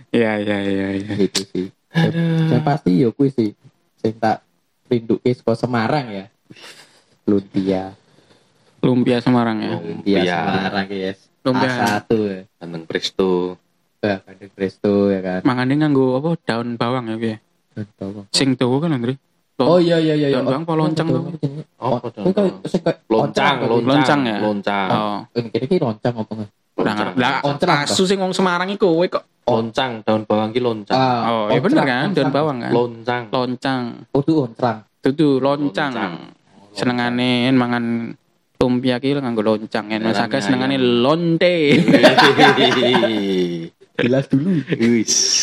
[0.08, 1.12] Iya iya iya iya.
[1.20, 1.66] itu sih.
[2.48, 3.50] Yang pasti yo kuwi sih.
[4.00, 4.40] Sing tak
[4.88, 6.24] rinduke saka Semarang ya.
[7.28, 7.92] Lumpia.
[8.80, 9.76] Lumpia Semarang ya.
[9.76, 10.40] Lumpia Lumpia.
[10.40, 11.18] Semarang guys.
[11.44, 11.68] Lumpia.
[11.68, 12.40] A1 ya.
[12.56, 13.30] Tentang Presto.
[13.98, 15.40] Bah, Bandeng Presto ya kan.
[15.44, 17.36] Mangane nganggo apa daun bawang ya piye?
[17.74, 18.24] Dan tahu.
[18.32, 19.18] Sing tuwa kan Andre.
[19.58, 20.28] Oh iya iya iya.
[20.38, 21.22] Daun bawang apa loncang tuh?
[21.36, 21.50] tuh?
[21.82, 21.98] Oh,
[23.10, 23.82] Loncang, loncang.
[23.84, 24.38] loncang, ya?
[24.40, 24.88] Loncang.
[24.88, 25.18] Oh.
[25.34, 26.50] Ini kira loncang apa enggak?
[26.78, 29.24] Lah, Oncrang, asu sing wong Semarang iku kowe kok.
[29.48, 30.92] Loncang, daun bawang ki loncang.
[31.24, 32.70] Oh, iya bener kan, daun bawang kan.
[32.70, 33.22] Loncang.
[33.32, 33.82] Loncang.
[34.12, 34.84] Oh, itu loncang.
[35.00, 35.90] Dudu loncang.
[35.96, 36.14] Loncang.
[36.76, 38.12] Senengane mangan
[38.60, 40.04] lumpia ki nganggo loncang kan.
[40.04, 41.56] Mas Aga Merahnya senengane lonte.
[43.98, 44.62] Jelas dulu.
[44.68, 45.42] Wis.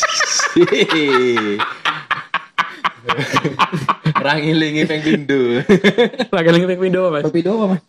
[4.15, 5.65] Rangilingi ping pindho.
[6.29, 7.25] Lagi lagi ping pindho Mas.
[7.25, 7.81] Kopi doang, Mas.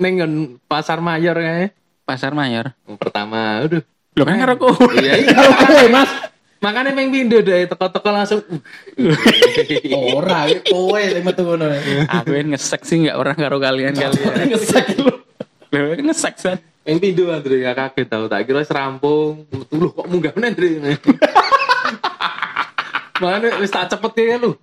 [0.00, 1.76] Nggon pasar mayor kae.
[2.08, 2.72] Pasar Mayor.
[2.88, 3.84] Yang pertama, aduh.
[4.16, 4.68] Lho kan karo aku.
[4.96, 5.36] Iya, iya.
[5.36, 6.10] Kowe, Mas.
[6.58, 8.40] Makanya ping pindho deh teko-teko langsung.
[10.16, 11.68] Ora, kowe sing metu ngono.
[12.08, 14.34] Aku yang ngesek sih enggak orang karo kalian kalian.
[14.48, 15.12] Ngesek lu.
[15.70, 16.58] Lho ngesek san.
[16.82, 18.24] Ping pindho Andre gak kaget tau.
[18.26, 19.44] Tak kira wis rampung.
[19.52, 20.70] Metu lho kok munggah meneh Andre.
[23.20, 24.56] Mana wis tak cepet ke lu.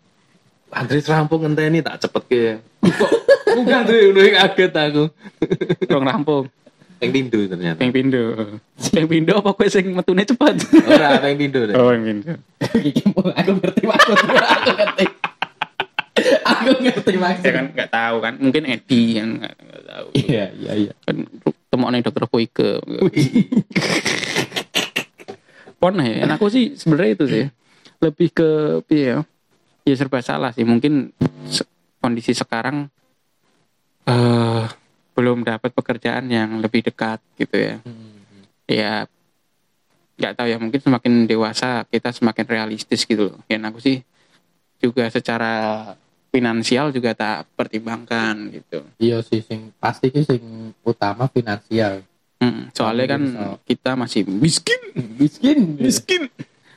[0.73, 2.43] Andre wis rampung ngenteni tak cepet ke.
[2.81, 3.11] Kok
[3.55, 5.03] munggah Andre ngono kaget aku.
[5.87, 6.45] Rong rampung.
[7.05, 7.77] Ping pindho ternyata.
[7.77, 8.23] Ping pindho.
[8.89, 10.55] Ping pindho apa kowe sing metune cepet?
[10.89, 11.75] Ora ping pindho deh.
[11.77, 12.33] Oh, ping pindho.
[12.81, 15.05] Iki mau aku ngerti maksud aku ngerti.
[16.41, 17.45] Aku ngerti maksud.
[17.45, 18.33] Ya kan enggak tahu kan.
[18.41, 19.53] Mungkin Edi yang enggak
[19.85, 20.07] tahu.
[20.17, 20.91] Iya, iya, iya.
[21.05, 21.15] kan
[21.69, 22.81] temokne dokter Boyke.
[25.77, 27.45] Pon ya, aku sih sebenarnya itu sih
[28.01, 28.49] lebih ke
[28.89, 29.19] piye ya?
[29.85, 30.65] Ya serba salah sih.
[30.65, 31.13] Mungkin
[31.45, 31.69] se-
[32.01, 32.89] kondisi sekarang
[34.05, 34.44] eh
[35.15, 37.75] belum dapat pekerjaan yang lebih dekat gitu ya.
[38.67, 38.93] Ya
[40.15, 43.39] nggak tahu ya mungkin semakin dewasa kita semakin realistis gitu loh.
[43.47, 44.03] Ya aku sih
[44.83, 45.95] juga secara
[46.35, 48.83] finansial juga tak pertimbangkan gitu.
[48.99, 50.43] Iya sih sing pasti ki sing
[50.83, 52.03] utama finansial.
[52.43, 53.47] Hmm, soalnya kan Bisa.
[53.63, 54.81] kita masih miskin,
[55.15, 55.79] Miskin.
[55.79, 56.27] miskin.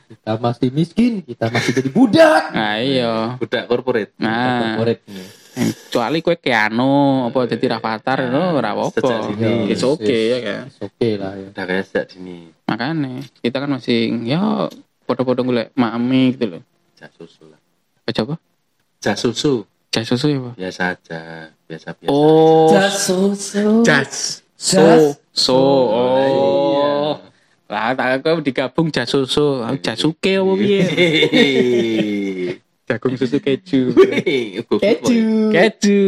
[0.08, 2.54] Kita masih miskin, kita masih jadi budak.
[2.54, 3.36] Nah iya.
[3.36, 4.14] Budak corporate.
[4.16, 5.28] Nah, Corporate nih.
[5.54, 9.32] Kecuali kue keano apa jadi rafathar no ora Sejak apa-apa.
[9.34, 9.72] dini.
[9.72, 10.60] It's okay ya kan.
[10.68, 11.46] It's okay lah ya.
[11.50, 12.38] Udah kayak sejak dini.
[12.66, 14.68] Makanya kita kan masih ya
[15.08, 16.62] foto-foto golek mami gitu loh.
[16.98, 17.60] Jas susu lah.
[18.04, 18.34] Apa coba?
[19.00, 19.64] Jas susu.
[19.88, 20.54] Jas susu ya, Pak?
[20.58, 21.20] Biasa aja.
[21.64, 22.10] Biasa-biasa.
[22.12, 23.86] Oh, susu.
[23.86, 24.42] jas.
[24.58, 25.54] So, so.
[25.56, 27.14] Oh.
[27.68, 30.82] Lah tak aku digabung jas susu, Aku jas suke apa piye?
[32.88, 33.92] Jagung susu keju.
[34.80, 35.18] Keju.
[35.52, 36.00] Keju.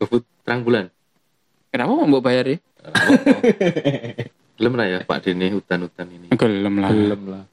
[0.00, 0.88] GoFood terang bulan.
[1.68, 2.58] Kenapa mau mbok bayar ya?
[4.56, 6.26] Belum lah ya Pak Dene hutan-hutan ini.
[6.32, 6.90] Gelem lah.
[6.90, 7.44] Belum lah.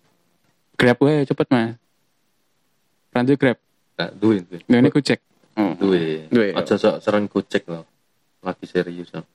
[0.80, 1.76] Grab gue cepet mas.
[3.12, 3.60] Rantu Grab.
[4.00, 4.64] Tak duwe duwe.
[4.66, 5.20] Ini aku cek.
[5.60, 5.76] Oh.
[5.76, 6.32] Duwe.
[6.32, 6.56] Duwe.
[6.56, 7.84] Aja sok sering gocek loh.
[8.40, 9.28] Lagi serius loh.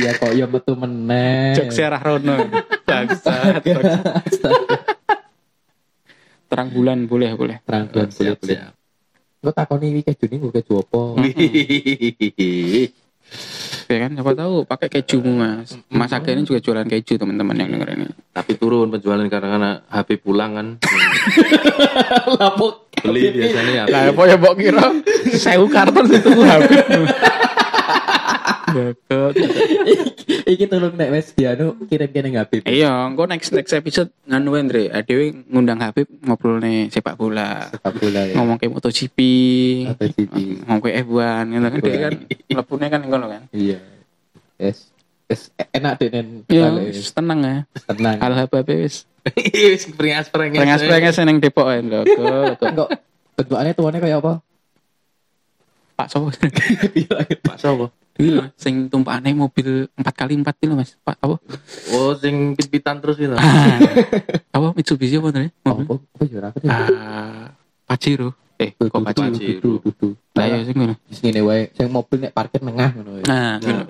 [0.00, 1.52] Iya kok ya metu meneh.
[1.60, 2.40] Cek siarah Rono.
[2.88, 3.62] Bangsat.
[6.50, 7.56] Terang bulan boleh boleh.
[7.62, 8.58] Terang bulan Siap kulit.
[8.58, 8.74] siap.
[9.40, 11.00] Lo takoni iki keju ning keju apa?
[13.86, 15.74] Ya kan siapa tahu pakai kejumu mas.
[15.86, 18.06] Mas Aga ini juga jualan keju teman-teman yang denger ini.
[18.30, 20.66] Tapi turun penjualan karena karena HP pulang kan.
[22.38, 22.90] Lapuk.
[23.02, 23.90] Beli biasanya HP.
[23.90, 24.86] Lah apa ya mbok kira
[25.34, 26.74] sewu karton itu habis.
[28.74, 29.34] Bakot.
[30.50, 32.62] Iki tolong nek wis dianu kirim kene Habib.
[32.66, 37.70] Iya, engko next next episode nganu Andre, adewe ngundang Habib ngobrol nih sepak bola.
[37.70, 38.34] Sepak bola ya.
[38.38, 39.18] Ngomong ke MotoGP.
[39.94, 40.34] Atau GP.
[40.66, 42.14] Ngomong ke F1 gitu kan dia kan
[42.54, 43.42] lepune kan ngono kan.
[43.50, 43.78] Iya.
[44.60, 44.90] Yes.
[45.30, 46.42] Yes, enak deh nen.
[46.50, 46.74] Iya,
[47.14, 47.56] tenang ya.
[47.86, 48.18] tenang.
[48.18, 49.06] Al habab wis.
[49.54, 50.58] Wis peringas-peringas.
[50.58, 52.02] Prengas-prengas nang Depok ae lho.
[52.58, 52.88] Kok Enggak
[53.38, 54.32] bentukannya tuannya kayak apa?
[56.00, 56.32] Pak sopo?
[57.46, 57.92] Pak Sopo.
[58.20, 60.92] Iki lho, sing tumpakane mobil 4x4 itu lho, Mas.
[61.00, 61.36] Pak, apa?
[61.96, 63.32] Oh, sing pit-pitan terus itu.
[63.32, 63.80] Ah,
[64.60, 65.48] apa Mitsubishi apa tadi?
[65.64, 66.50] Apa apa ya ora.
[66.68, 67.44] Ah,
[67.88, 68.36] Pajero.
[68.60, 69.80] Eh, kok Pajero?
[70.36, 70.94] Lah ya sing ngono.
[71.08, 72.76] Wis ngene wae, sing mobil nek parkir ngono
[73.16, 73.24] wae.
[73.24, 73.82] Nah, ngono.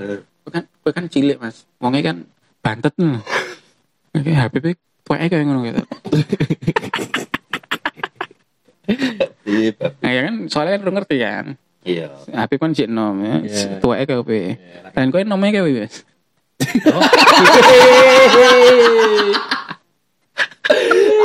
[0.47, 1.67] Kowe kan kowe kan cilik, Mas.
[1.83, 2.23] Wonge kan
[2.63, 3.19] bantet lho.
[4.15, 4.67] Oke, HPP
[5.03, 5.83] tuweke kayak ngono gitu.
[10.03, 11.47] Nah, ya kan soalnya kan ngerti kan.
[11.81, 12.13] Iya.
[12.29, 13.41] HP kan sik nom ya.
[13.41, 13.81] Iya.
[13.81, 14.37] Tuweke kayak apa?
[14.93, 15.97] Dan kowe nomnya kayak apa, Mas?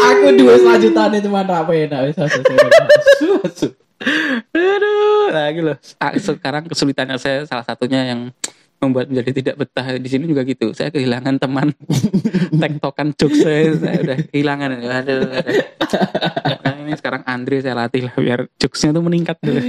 [0.06, 1.72] Aku dua selanjutannya cuma apa
[2.08, 2.40] wis asu.
[3.46, 3.68] asu.
[4.56, 5.78] Aduh, lagi loh.
[6.00, 8.32] Ah, Sekarang kesulitannya saya salah satunya yang
[8.80, 10.76] membuat menjadi tidak betah di sini juga gitu.
[10.76, 11.72] Saya kehilangan teman
[12.62, 14.70] tektokan jokes saya, saya udah kehilangan.
[14.76, 14.92] Aduh.
[14.92, 15.22] aduh.
[16.66, 19.62] Nah, ini sekarang Andre saya latih lah biar jokesnya tuh meningkat dulu.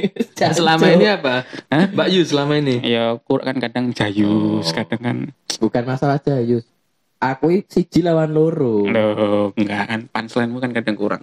[0.56, 1.44] Selama ini apa?
[1.68, 1.86] Hah?
[1.90, 2.82] Mbak Yu selama ini.
[2.84, 4.74] Ya kurang kan kadang jayus, Oh.
[4.74, 5.16] kadang kan
[5.58, 6.66] Bukan masalah Jayus.
[7.22, 8.84] Aku siji lawan loro.
[8.84, 11.22] Loh, enggak kan punchline kan kadang kurang.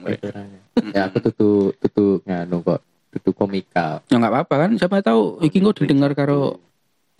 [0.95, 2.81] Ya aku tutu tutu nganu kok.
[3.11, 4.01] Tutu komika.
[4.09, 6.57] Ya enggak apa-apa kan, siapa tahu iki kok didengar karo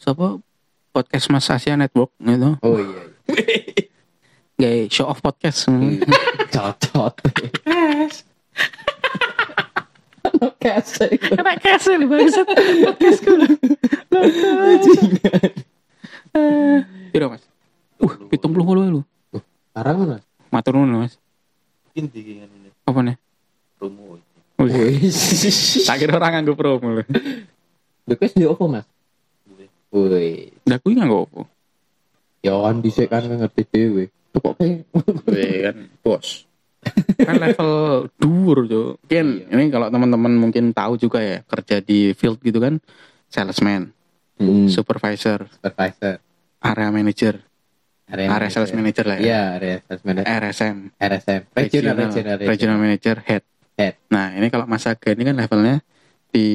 [0.02, 0.42] siapa
[0.90, 2.58] podcast Mas Asia Network gitu.
[2.66, 3.06] Oh iya.
[4.58, 5.70] Gaya show off podcast.
[6.54, 7.14] Cocot.
[10.42, 10.70] Oke,
[11.22, 13.34] Kena kasih nih bangsat podcastku.
[17.14, 17.44] Piro Mas?
[18.02, 19.02] Uh, pitung puluh puluh lu.
[19.70, 20.18] Sekarang mana?
[20.50, 21.22] Matur nuwun Mas.
[21.94, 22.70] Inti kan ini.
[22.90, 23.16] Apa nih?
[23.78, 24.18] Promo.
[24.66, 25.86] Wis.
[25.90, 27.06] Tak kira orang nganggo promo.
[28.10, 28.90] Lho wis di opo, Mas?
[29.91, 31.27] Woi, Lah kuwi nganggo
[32.41, 34.10] ya kan dhisik kan ngerti dhewe.
[34.34, 34.82] Tuh kok kayak
[35.30, 36.49] Weh, kan bos.
[37.27, 37.71] kan level
[38.17, 38.97] dhuwur tuh.
[39.06, 42.82] Kan ini kalau teman-teman mungkin tahu juga ya kerja di field gitu kan
[43.30, 43.93] salesman,
[44.41, 46.17] Hmm, supervisor, supervisor,
[46.65, 47.45] area manager,
[48.10, 49.06] area, area sales manager.
[49.06, 49.21] lah ya.
[49.21, 53.43] Iya, area sales manager, RSM, RSM, regional, regional, regional manager head.
[53.77, 54.01] Head.
[54.10, 55.86] Nah, ini kalau Mas Aga ini kan levelnya
[56.34, 56.45] di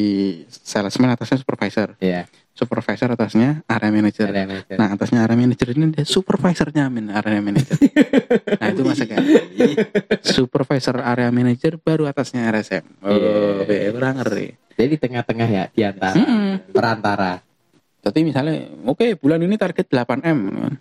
[0.51, 4.27] salesman atasnya supervisor, Iya, supervisor atasnya area manager.
[4.27, 4.77] area manager.
[4.81, 7.77] Nah, atasnya area manager ini dia supervisornya min area manager.
[8.61, 9.16] nah, itu Mas Aga.
[10.25, 12.85] Supervisor area manager baru atasnya RSM.
[13.05, 13.69] Oh, Iya.
[13.69, 13.92] yeah.
[13.92, 14.49] kurang ngeri.
[14.77, 16.73] Jadi di tengah-tengah ya, di antara Mm-mm.
[16.73, 17.33] perantara.
[18.01, 20.38] Jadi misalnya, oke bulan ini target 8M.
[20.49, 20.73] kan.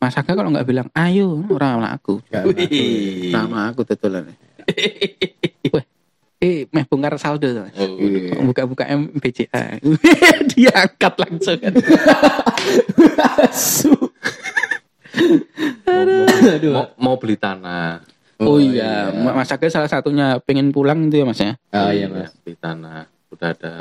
[0.00, 2.24] Mas Aga kalau nggak bilang, ayo, orang aku.
[2.32, 3.28] Gak Wih.
[3.28, 4.32] Nama aku tetulan.
[5.76, 5.84] Wah,
[6.40, 7.46] eh, meh bongkar saldo.
[7.76, 8.40] Oh, Iya.
[8.40, 9.76] Buka-buka MBCA.
[10.50, 11.72] Dia angkat langsung kan.
[15.86, 16.72] Aduh.
[16.72, 18.00] mau, mau beli tanah.
[18.40, 21.52] Oh, iya, Mas Aga salah satunya pengen pulang itu ya Mas ya.
[21.70, 22.32] Oh iya, Mas.
[22.40, 23.04] Beli tanah.
[23.28, 23.72] Udah ada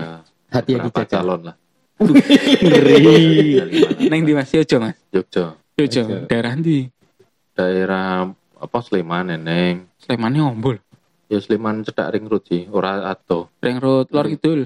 [0.51, 1.13] Hati yang berapa dijaga.
[1.15, 1.55] calon lah.
[2.59, 3.63] Ngeri.
[4.09, 4.99] Neng di Mas Yojo Mas.
[5.09, 5.55] Jogja.
[5.73, 6.27] Yojo, Yojo.
[6.27, 6.91] daerah di
[7.55, 9.87] Daerah apa Sleman neneng.
[9.99, 10.75] Slemannya ombol.
[11.29, 13.53] Ya Sleman cedak ring road sih, ora ato.
[13.61, 14.65] Ring road lor kidul.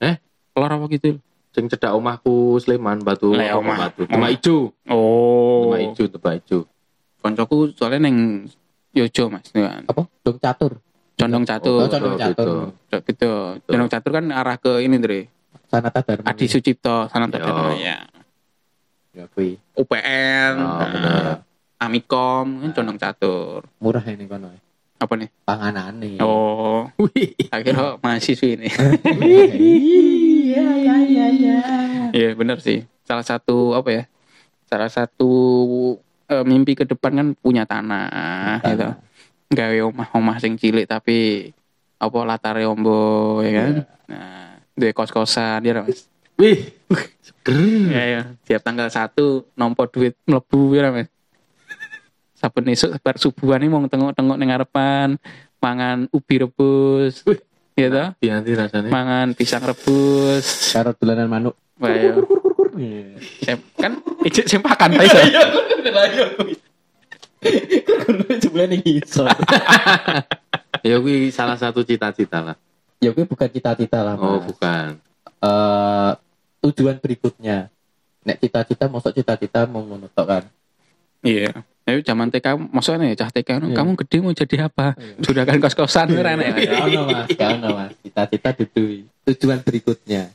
[0.00, 0.16] Eh?
[0.56, 1.20] Lor apa kidul?
[1.52, 3.76] Sing cedak omahku Sleman batu apa omah.
[3.86, 4.08] batu.
[4.08, 4.72] Demak ijo.
[4.88, 5.68] Oh.
[5.68, 6.58] Demak ijo, Demak ijo.
[7.20, 8.48] Koncoku soalnya neng
[8.96, 9.52] Yojo Mas.
[9.84, 10.08] Apa?
[10.24, 10.80] Dong catur.
[11.18, 11.80] Condong Oh, catur.
[11.90, 12.24] condong gitu.
[12.24, 12.58] catur.
[12.88, 13.30] Cok, gitu.
[13.68, 15.20] Condong catur kan arah ke ini Dre.
[15.68, 16.24] Sanata Dharma.
[16.24, 17.76] Adi Sucipto sana Yo.
[17.76, 18.06] ya.
[19.12, 19.58] Ya, kui.
[19.76, 21.42] UPN, Oh, nah.
[21.76, 23.66] Amikom kan condong catur.
[23.76, 24.48] Murah ini kono.
[24.98, 25.30] Apa nih?
[25.46, 26.18] Panganan nih.
[26.18, 26.90] Oh,
[27.54, 28.68] akhirnya mahasiswi ini.
[30.48, 31.58] Iya, iya, iya, iya.
[32.10, 32.82] Iya bener sih.
[33.06, 34.02] Salah satu apa ya?
[34.66, 35.30] Salah satu
[36.26, 38.08] eh, mimpi ke depan kan punya tanah,
[38.58, 38.60] Tanah.
[38.64, 38.88] gitu.
[39.54, 41.48] Gawe omah-omah sing cilik tapi
[42.00, 43.72] apa latare ombo ya kan.
[44.08, 46.08] Nah, duwe kos-kosan dia Mas.
[46.40, 46.74] Wih,
[47.22, 47.92] seger.
[47.92, 51.08] Ya ya, tiap tanggal 1 nompo duit mlebu ya Mas.
[52.38, 55.18] Saben esuk bar subuhan iki mau tengok-tengok ning ngarepan,
[55.58, 57.26] mangan ubi rebus.
[57.26, 57.42] Wih.
[57.74, 58.08] Ya toh?
[58.22, 58.90] Nanti rasanya.
[58.90, 60.70] Mangan pisang rebus.
[60.70, 61.54] Karo dolanan manuk.
[61.78, 62.14] Wah, ya.
[62.78, 63.58] Iya.
[63.74, 65.18] Kan ijek sempakan ta iso.
[68.42, 69.26] Jumlah nih iso.
[70.86, 72.54] Ya kuwi salah satu cita-cita lah.
[73.02, 74.46] Ya gue bukan cita-cita lah, Oh, Mas.
[74.46, 74.94] bukan.
[75.42, 76.12] Eh,
[76.62, 77.66] tujuan berikutnya.
[78.22, 80.46] Nek cita-cita, masuk cita-cita mau ngono kan.
[81.22, 81.50] Iya.
[81.88, 83.72] Tapi zaman TK, maksudnya ya cah TK, Iya.
[83.72, 84.92] kamu gede mau jadi apa?
[85.24, 86.52] Sudah kan kos-kosan kan ya.
[86.52, 87.92] Mas, gak ono mas.
[88.04, 88.50] Cita-cita.
[89.24, 90.28] Tujuan berikutnya.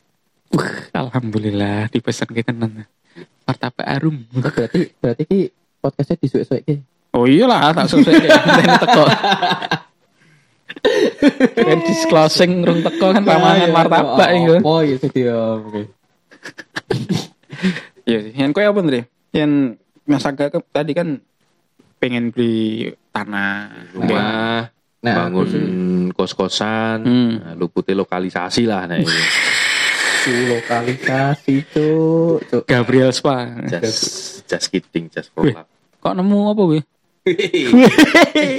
[0.94, 2.90] Alhamdulillah dipesan kita nana.
[3.46, 4.26] Martabak arum.
[4.34, 5.40] Oh, berarti berarti ki
[5.78, 6.76] podcastnya disuwek-suwek ki.
[7.14, 9.06] Oh iyalah, tak kayak ini teko.
[11.54, 14.56] Kan disclosing rung teko kan pamangan martabak itu.
[14.66, 15.38] Oh iya dia.
[15.62, 15.82] Oke.
[18.04, 18.34] Iya sih.
[18.36, 19.02] Yang kowe apa, Andre?
[19.32, 19.52] Yang
[20.06, 21.20] Mas Aga ke- tadi kan
[21.98, 24.68] pengen beli tanah, rumah
[25.00, 25.52] Nah, bangun
[26.10, 27.32] kos-kosan Hmm.
[27.38, 29.04] nah, luputnya lokalisasi lah nah ini
[30.24, 32.64] su lokalisasi cuk.
[32.64, 33.68] Gabriel Spa.
[33.68, 34.04] just
[34.46, 35.60] just kidding just for Wih.
[36.00, 36.80] Kok nemu apa, Wi?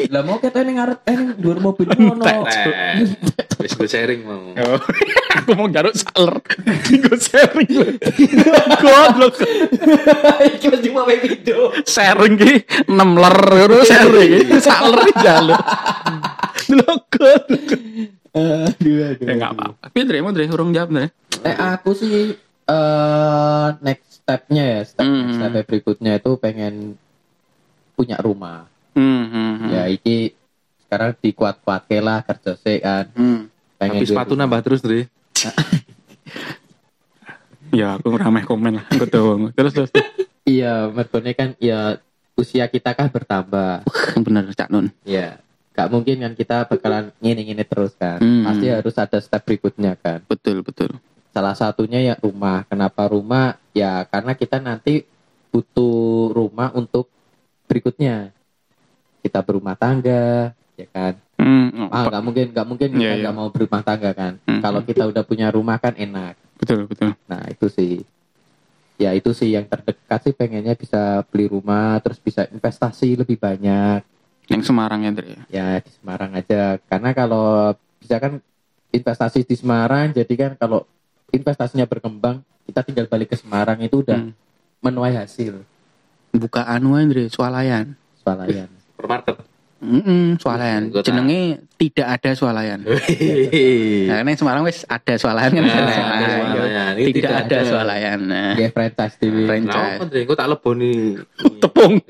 [0.09, 2.25] Lah mau kita ini ngarep eh ini dhuwur mobil ngono.
[2.25, 2.49] Nah,
[3.61, 4.81] wis gue sharing mau Oh,
[5.37, 6.41] aku mau garuk saler.
[6.89, 7.69] Gue sharing.
[8.81, 9.37] Goblok.
[10.49, 11.77] Iki wis cuma wae video.
[11.85, 12.53] Sharing ki
[12.89, 14.49] 6 ler ngono sharing.
[14.65, 15.61] Saler jaluk.
[16.73, 17.69] Lho goblok.
[18.33, 19.27] Aduh, aduh.
[19.29, 19.93] Eh enggak apa-apa.
[19.93, 21.13] Tapi mau Andre urung jawab Andre.
[21.45, 22.33] Eh aku sih
[22.65, 25.37] eh next stepnya ya, step, Hmm.
[25.37, 26.97] step berikutnya itu pengen
[27.95, 28.67] punya rumah.
[28.95, 29.71] Hmm, hmm, hmm.
[29.71, 30.35] Ya iki
[30.87, 33.11] sekarang dikuat-kuat lah kerja sih kan.
[33.15, 33.51] Hmm.
[33.79, 34.47] Pengen tapi sepatu rumah.
[34.47, 35.11] nambah terus Dre
[37.75, 38.87] Ya aku ramai komen lah.
[38.87, 39.51] Aku tahu.
[39.51, 39.91] Terus terus.
[39.91, 40.07] terus.
[40.47, 41.99] Iya, mergone kan ya
[42.39, 43.83] usia kita kan bertambah.
[44.25, 44.95] Bener Cak Nun.
[45.03, 45.43] Ya,
[45.75, 48.23] gak mungkin kan kita bakalan ngini-ngini terus kan.
[48.23, 48.47] Hmm.
[48.47, 50.23] Pasti harus ada step berikutnya kan.
[50.31, 50.95] Betul betul.
[51.35, 52.63] Salah satunya ya rumah.
[52.71, 53.59] Kenapa rumah?
[53.75, 55.03] Ya karena kita nanti
[55.51, 57.11] butuh rumah untuk
[57.67, 58.31] berikutnya.
[59.21, 61.17] Kita berumah tangga, ya kan.
[61.41, 64.33] Hmm, Ah, nggak mungkin, nggak mungkin kita Iya, nggak mau berumah tangga kan.
[64.45, 64.61] Hmm.
[64.61, 66.37] Kalau kita udah punya rumah kan enak.
[66.55, 67.13] betul betul.
[67.27, 68.07] Nah itu sih,
[68.95, 74.07] ya itu sih yang terdekat sih pengennya bisa beli rumah, terus bisa investasi lebih banyak.
[74.47, 75.27] Yang Semarang ya Andre.
[75.51, 78.39] Ya di Semarang aja, karena kalau bisa kan
[78.93, 80.87] investasi di Semarang, jadi kan kalau
[81.35, 84.33] investasinya berkembang, kita tinggal balik ke Semarang itu udah Hmm.
[84.79, 85.59] menuai hasil.
[86.35, 87.95] Buka anu Andre, swalayan.
[88.19, 88.67] Swalayan.
[88.95, 89.37] supermarket
[89.85, 90.89] Mm swalayan.
[90.89, 91.13] Gua tahu.
[91.13, 92.81] Jenenge tidak ada swalayan.
[94.09, 95.61] Nah, ini Semarang wis ada swalayan kan.
[95.61, 96.33] Nah, Nah, ada iya.
[96.41, 96.93] swalayan.
[96.97, 98.19] Tidak tidak ada swalayan.
[98.25, 98.53] Nah.
[98.57, 100.01] Ya franchise di Franchise.
[100.01, 101.21] Nah, Dre, kok tak leboni
[101.63, 102.01] Tepung.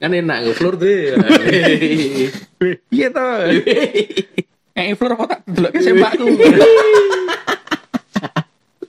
[0.00, 1.12] kan enak gue floor Dre
[2.88, 3.52] Iya toh.
[4.72, 6.24] Eh, Flor apa tak delok ke sembakku.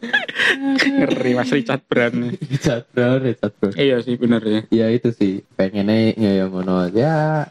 [0.02, 2.34] Ngeri Mas Richard Brand.
[2.38, 3.74] Richard Brown, Richard Brown.
[3.74, 4.62] Iya sih bener ya.
[4.70, 7.46] Ya itu sih, pengennya ya yang ngono ya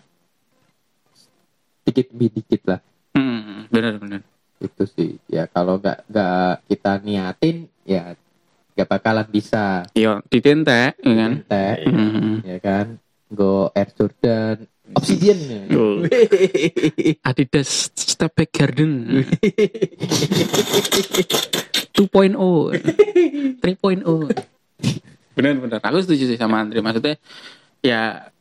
[1.81, 2.81] dikit demi dikit lah.
[3.13, 4.21] Hmm, bener bener.
[4.61, 8.13] itu sih ya kalau nggak nggak kita niatin ya
[8.77, 11.33] nggak bakalan bisa Iya, ditentek ya kan.
[11.49, 12.45] teh Hmm.
[12.45, 12.87] ya kan
[13.33, 15.39] go Air Jordan Obsidian.
[15.73, 16.05] Oh.
[17.31, 19.25] Adidas Step Back Garden
[22.01, 22.33] 2.0
[23.61, 23.61] 3.0
[25.37, 25.81] benar benar.
[25.85, 27.21] Aku setuju sih sama Andri maksudnya
[27.85, 28.33] ya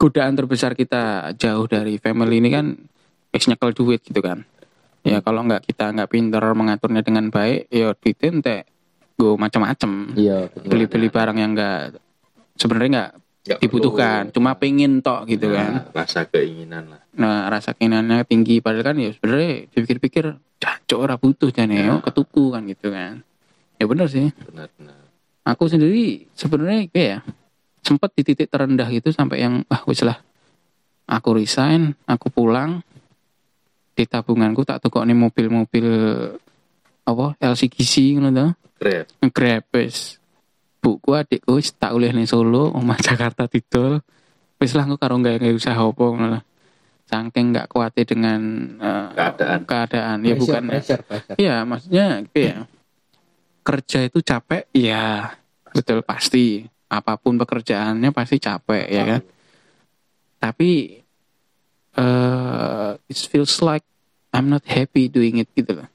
[0.00, 2.66] godaan terbesar kita jauh dari family ini kan
[3.36, 4.48] wis nyekel duit gitu kan.
[5.04, 8.62] Ya kalau nggak kita nggak pinter mengaturnya dengan baik ya duitnya entek
[9.20, 10.16] gue macam-macam.
[10.16, 10.68] Iya betul.
[10.72, 12.00] beli-beli barang yang nggak
[12.56, 14.34] sebenarnya nggak Nggak dibutuhkan perlu.
[14.36, 18.96] cuma pengen tok gitu Nah, kan rasa keinginan lah Nah, rasa keinginannya tinggi padahal kan
[18.96, 20.24] ya sebenarnya dipikir-pikir
[20.60, 21.90] cacok ora butuh jane Ya.
[21.90, 23.24] oh, ketuku kan gitu kan.
[23.76, 24.28] Ya benar sih.
[24.36, 25.00] benar-benar
[25.42, 27.18] Aku sendiri sebenarnya kayak ya
[27.80, 30.20] sempat di titik terendah gitu sampai yang ah wis lah.
[31.08, 32.84] Aku resign, aku pulang
[33.90, 35.88] di tabunganku tak tukok nih mobil-mobil
[37.02, 38.46] apa LCGC ngono to.
[38.78, 40.19] grab Grab wis.
[40.80, 44.00] Buku adikku wis tak oleh ning Solo, omah Jakarta didol.
[44.56, 46.42] Wis lah aku karo gawe usaha apa ngono lah.
[47.04, 48.40] Saking nggak kuatir dengan
[48.78, 49.60] eh, Keadaan.
[49.66, 51.36] keadaan ya Pressure, bukan pressure, pressure.
[51.36, 52.56] Iya, maksudnya gitu ya.
[53.60, 55.34] Kerja itu capek, ya
[55.74, 56.64] betul pasti.
[56.90, 59.20] Apa pun pekerjaannya pasti capek ya kan.
[60.40, 60.70] Tapi
[61.90, 63.82] eh it feels like
[64.30, 65.88] I'm not happy doing it gitu loh.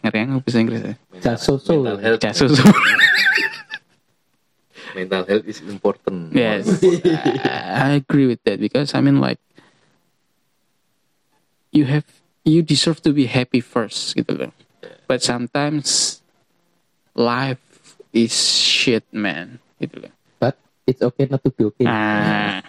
[0.00, 0.94] Ngerti nggak bahasa Inggris ya?
[1.20, 1.44] Just
[2.40, 2.64] so-so.
[4.94, 6.66] mental health is important yes,
[7.86, 9.38] I agree with that because I mean like
[11.70, 12.06] you have
[12.44, 14.52] you deserve to be happy first gitu loh.
[15.06, 16.18] But sometimes
[17.14, 17.62] life
[18.14, 20.12] is shit man gitu loh.
[20.38, 21.86] But it's okay not to be okay.
[21.86, 22.62] Nah,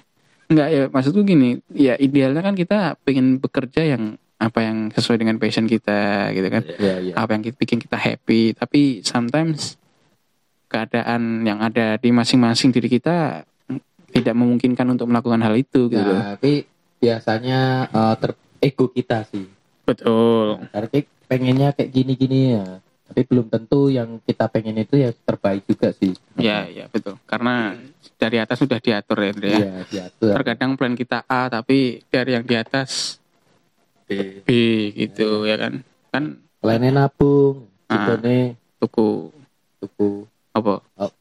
[0.50, 5.38] enggak ya maksudku gini, ya idealnya kan kita pengen bekerja yang apa yang sesuai dengan
[5.38, 6.64] passion kita gitu kan.
[6.82, 7.14] Iya, iya.
[7.14, 9.78] Apa yang bikin kita happy, tapi sometimes
[10.72, 13.44] keadaan yang ada di masing-masing diri kita
[14.12, 16.14] tidak memungkinkan untuk melakukan hal itu gitu.
[16.16, 16.64] Nah, tapi
[17.04, 17.60] biasanya
[17.92, 18.32] eh, ter
[18.64, 19.44] ego kita sih.
[19.84, 20.64] Betul.
[20.72, 22.80] Karena kayak pengennya kayak gini-gini ya.
[23.12, 26.16] Tapi belum tentu yang kita pengen itu ya terbaik juga sih.
[26.40, 27.20] Ya, ya betul.
[27.28, 27.76] Karena
[28.16, 29.58] dari atas sudah diatur ya, Andre, ya.
[29.60, 30.34] Iya, diatur.
[30.40, 33.20] Terkadang plan kita A tapi dari yang di atas
[34.08, 34.40] B.
[34.48, 34.50] B
[34.96, 35.84] gitu ya kan.
[36.08, 36.24] Kan
[36.64, 37.68] Lainnya nabung.
[37.92, 39.28] Sidone tuku
[39.84, 40.74] tuku apa?
[41.00, 41.12] Oh.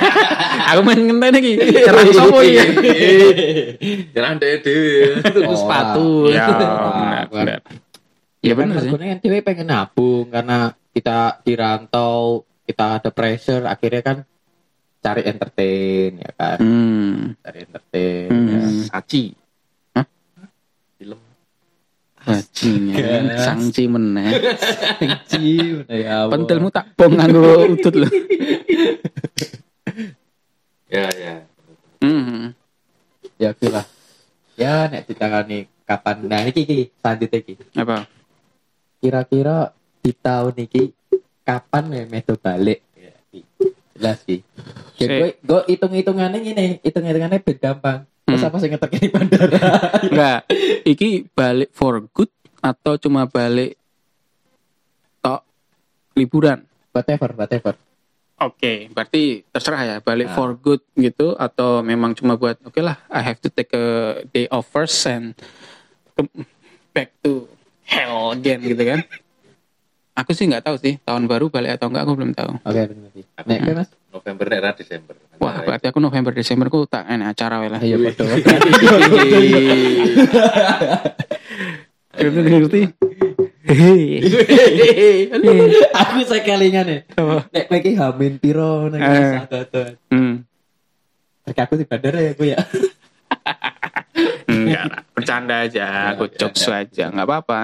[0.72, 1.52] Aku main ngenteni iki.
[1.60, 2.64] Nyerang sopo iki?
[4.16, 5.20] Jangan deh deh.
[5.20, 5.56] Tuku Ora.
[5.60, 6.08] sepatu.
[6.32, 7.60] Ya, benar, benar.
[8.42, 8.88] Ya benar sih.
[8.90, 14.16] Mergone kan cewek pengen nabung karena kita dirantau, kita ada pressure, akhirnya kan
[15.02, 17.34] cari entertain ya kan, Hmm.
[17.42, 18.28] cari entertain.
[18.30, 18.48] Hmm.
[18.48, 18.60] ya.
[18.88, 19.24] Saci.
[22.22, 23.42] Bajingan, Gas.
[23.42, 24.30] sangci meneh.
[25.30, 26.30] Cium, ya.
[26.30, 28.08] Pentilmu tak bong nganggo udut lho.
[30.92, 31.34] Ya ya.
[32.04, 32.52] Hmm.
[33.40, 33.88] Ya lah.
[34.60, 37.54] Ya nek ditangani kapan nah iki iki selanjutnya iki.
[37.80, 38.04] Apa?
[39.00, 39.72] Kira-kira
[40.04, 40.92] di tahun iki
[41.48, 42.84] kapan ya medo balik?
[42.92, 43.72] Ya, iki.
[44.02, 44.42] Jelas sih.
[44.98, 45.06] Sik.
[45.08, 47.98] Gue gue hitung-hitungannya gini, hitung-hitungannya ben gampang.
[48.22, 48.48] Terus Hmm.
[48.50, 49.58] apa sih ngetek di bandara?
[50.10, 50.40] Enggak.
[50.82, 53.78] Iki balik for good atau cuma balik
[55.20, 55.46] tok
[56.14, 56.66] liburan?
[56.90, 57.72] whatever, whatever.
[58.36, 60.34] Oke, berarti terserah ya balik Nah.
[60.34, 63.86] for good gitu atau memang cuma buat oke lah I have to take a
[64.28, 65.32] day off first and
[66.90, 67.46] back to
[67.86, 69.06] hell again gitu kan?
[70.12, 72.52] Aku sih nggak tahu sih tahun baru balik atau enggak aku belum tahu.
[72.62, 73.24] Oke, benar sih.
[73.48, 73.88] Nek Mas?
[74.12, 75.14] November nek ra Desember.
[75.40, 77.80] Wah berarti aku November Desember ku tak enak acara wae lah.
[77.80, 78.24] Ayo padha.
[82.12, 82.80] Ngerti ngerti.
[85.96, 87.00] Aku sekalingan nih.
[87.16, 87.48] Apa?
[87.48, 89.32] Nek kowe iki hamin piro nang Eh.
[89.40, 89.92] Sadotan.
[90.12, 90.34] Hmm.
[91.48, 92.58] Nek aku di bandara ya aku ya.
[94.44, 96.40] Enggak bercanda aja, aku Bercanda.
[96.52, 97.60] jokes aja, nggak apa-apa.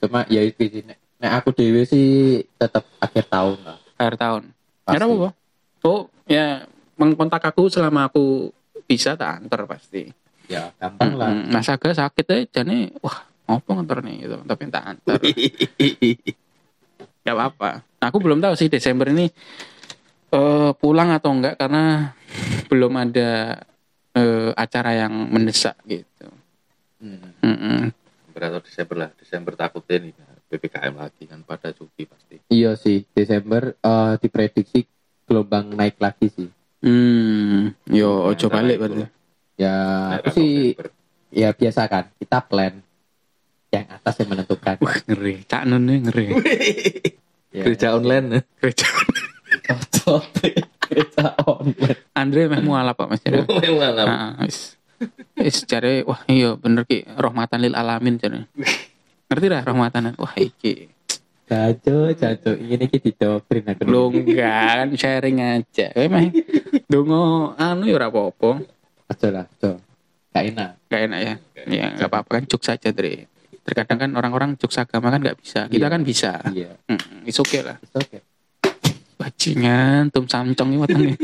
[0.00, 3.76] Cuma ya itu sih nek, nek aku dewe sih tetap akhir tahun lah.
[4.00, 4.42] Akhir tahun.
[4.88, 4.96] Pasti.
[4.96, 5.28] Ya apa?
[5.84, 6.46] Oh, ya
[6.96, 8.48] mengkontak aku selama aku
[8.88, 10.08] bisa tak antar pasti.
[10.50, 11.30] Ya, gampang lah.
[11.30, 11.54] Mm-mm.
[11.54, 15.20] Mas Aga sakit aja nih, wah ngopo ngantar nih gitu, tapi tak antar.
[17.20, 17.84] Gak apa-apa.
[18.00, 19.28] Nah, aku belum tahu sih Desember ini
[20.32, 22.16] eh, pulang atau enggak karena
[22.72, 23.60] belum ada
[24.16, 26.26] eh, acara yang mendesak gitu.
[26.98, 27.36] Hmm.
[27.44, 27.92] Mm-mm.
[28.32, 29.10] November atau Desember lah.
[29.20, 30.12] Desember takutnya nih
[30.50, 32.42] PPKM lagi kan pada cuti pasti.
[32.50, 34.82] Iya sih, Desember eh, diprediksi
[35.24, 36.50] gelombang naik lagi sih.
[36.82, 39.02] Hmm, yo Ya, ojo antara balik berarti.
[39.54, 39.74] Ya,
[40.18, 40.88] aku sih November.
[41.30, 42.74] ya biasa kan, kita plan
[43.70, 44.76] yang atas yang menentukan.
[44.82, 46.26] Wah ngeri, cak nun nih ngeri.
[47.50, 47.66] Ya.
[47.66, 48.46] Gereja online.
[48.62, 48.86] Gereja.
[49.66, 50.22] Cocok.
[50.78, 51.98] Kereta online.
[52.22, 53.42] Andre meh mualaf Pak Mas Jare.
[53.42, 54.06] Malam.
[54.06, 54.78] Heeh, wis.
[55.34, 58.46] Wis jare wah iya bener ki rahmatan lil alamin jare.
[59.30, 60.18] Ngerti dah rahmatan.
[60.18, 60.90] Wah iki.
[61.46, 62.50] Jajo, jajo.
[62.58, 63.86] Ini kita didoktrin aku.
[63.86, 64.50] Lu enggak
[64.82, 65.94] kan sharing aja.
[65.94, 66.34] Meh
[66.90, 68.58] dongo anu ya apa-apa.
[69.06, 69.78] Aja lah, aja.
[70.34, 70.70] Gak enak.
[70.90, 71.34] Gak enak ya.
[71.70, 73.30] Ya enggak apa-apa kan juk saja, Dre.
[73.62, 75.70] Terkadang kan orang-orang juk agama kan nggak bisa.
[75.70, 75.94] Kita Iya.
[75.94, 76.32] kan bisa.
[76.50, 77.78] Iya, Hmm, it's okay lah.
[77.78, 78.18] it's okay.
[79.14, 81.14] Bajingan, tum samcong ini wetenge.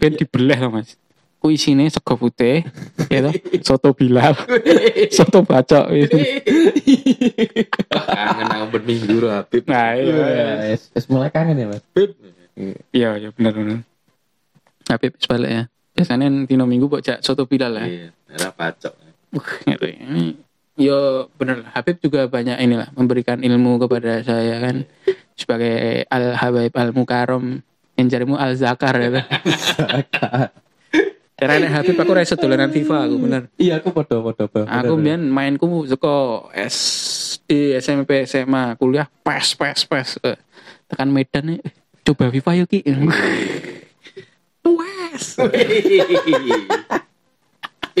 [0.00, 0.96] Ben dibelah loh mas.
[1.40, 2.68] Ku isine sego putih,
[3.08, 3.32] ya toh,
[3.64, 4.36] soto bilal,
[5.16, 5.88] soto bacok.
[7.88, 9.64] Kangen aku berminggu Habib.
[9.64, 10.04] Nah, iya.
[10.04, 11.80] Iya, es, es mulai kangen ya, Mas.
[12.92, 13.80] Iya, iya benar benar.
[14.84, 15.62] Tapi sebalik ya.
[15.96, 17.84] Biasanya dino minggu kok jak soto bilal ya.
[17.88, 18.08] Iya.
[19.32, 19.92] Uh, ngeri.
[19.96, 20.24] Ini
[20.76, 21.64] yo bener.
[21.72, 24.84] Habib juga banyak inilah memberikan ilmu kepada saya kan
[25.38, 27.64] sebagai al habaib al mukarom
[27.96, 29.24] yang jarimu al zakar ya.
[31.40, 33.42] Nek Habib aku reset dolanan FIFA aku bener.
[33.56, 34.44] Iya, aku podo-podo.
[34.68, 40.20] Aku biyen mainku saka SD, SMP, SMA, kuliah pes pes pes.
[40.20, 40.36] Eh,
[40.92, 41.60] Tekan Medan eh,
[42.04, 42.80] coba FIFA yuk ki.
[44.78, 45.40] Wes.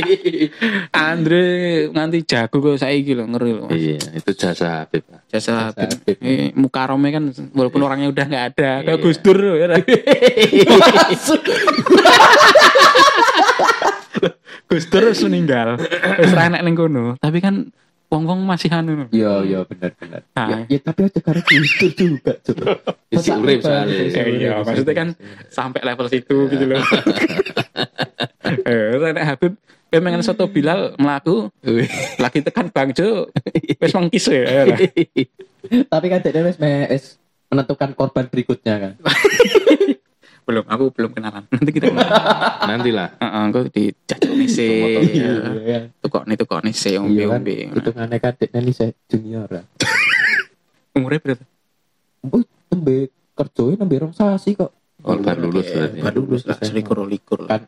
[1.10, 1.42] Andre
[1.90, 3.66] nganti jago kok saiki lho ngeri lho.
[3.70, 5.02] Iya, itu jasa Habib.
[5.28, 5.88] Jasa Jasa Habib.
[5.90, 6.16] Habib.
[6.22, 7.24] Eh, Mukarome kan
[7.54, 9.04] walaupun orangnya udah nggak ada, kayak Iya.
[9.04, 9.66] Gus Dur ya.
[14.70, 15.68] Gus Dur wis meninggal.
[16.18, 17.74] Wis ra enek ning kono, tapi kan
[18.10, 19.06] wong-wong masih anu.
[19.14, 20.22] Iya, iya, benar benar.
[20.34, 20.48] Nah.
[20.50, 22.58] Ya, ya, tapi aja karena itu juga, Cuk.
[23.10, 24.02] Isi urip soalnya.
[24.10, 25.08] Eh, iya, maksudnya kan
[25.50, 26.82] sampai level situ gitu loh.
[28.66, 29.54] eh, Habib
[29.98, 31.50] pengen soto Bilal melaku
[32.22, 33.26] lagi tekan Bang Jo
[33.82, 34.70] wis mengkis ya.
[34.70, 34.76] ya.
[35.90, 36.56] Tapi kan dia wis
[37.50, 38.92] menentukan korban berikutnya kan.
[40.46, 41.44] belum, aku belum kenalan.
[41.50, 42.14] Nanti kita kenalan.
[42.70, 43.08] Nanti lah.
[43.18, 43.84] Heeh, aku di.
[45.10, 45.90] Iya.
[45.98, 47.56] Tukok nih nih sih Iya kan, ombe-ombe.
[47.74, 49.64] itu kan kan dia ini saya junior lah.
[50.94, 51.44] Umurnya berapa?
[52.30, 54.70] Oh, nembe kerjoin nembe rong sasi kok.
[55.06, 55.98] Oh, baru lulus berarti.
[56.02, 57.58] Baru lulus lah, selikur likur lah.
[57.58, 57.62] Kan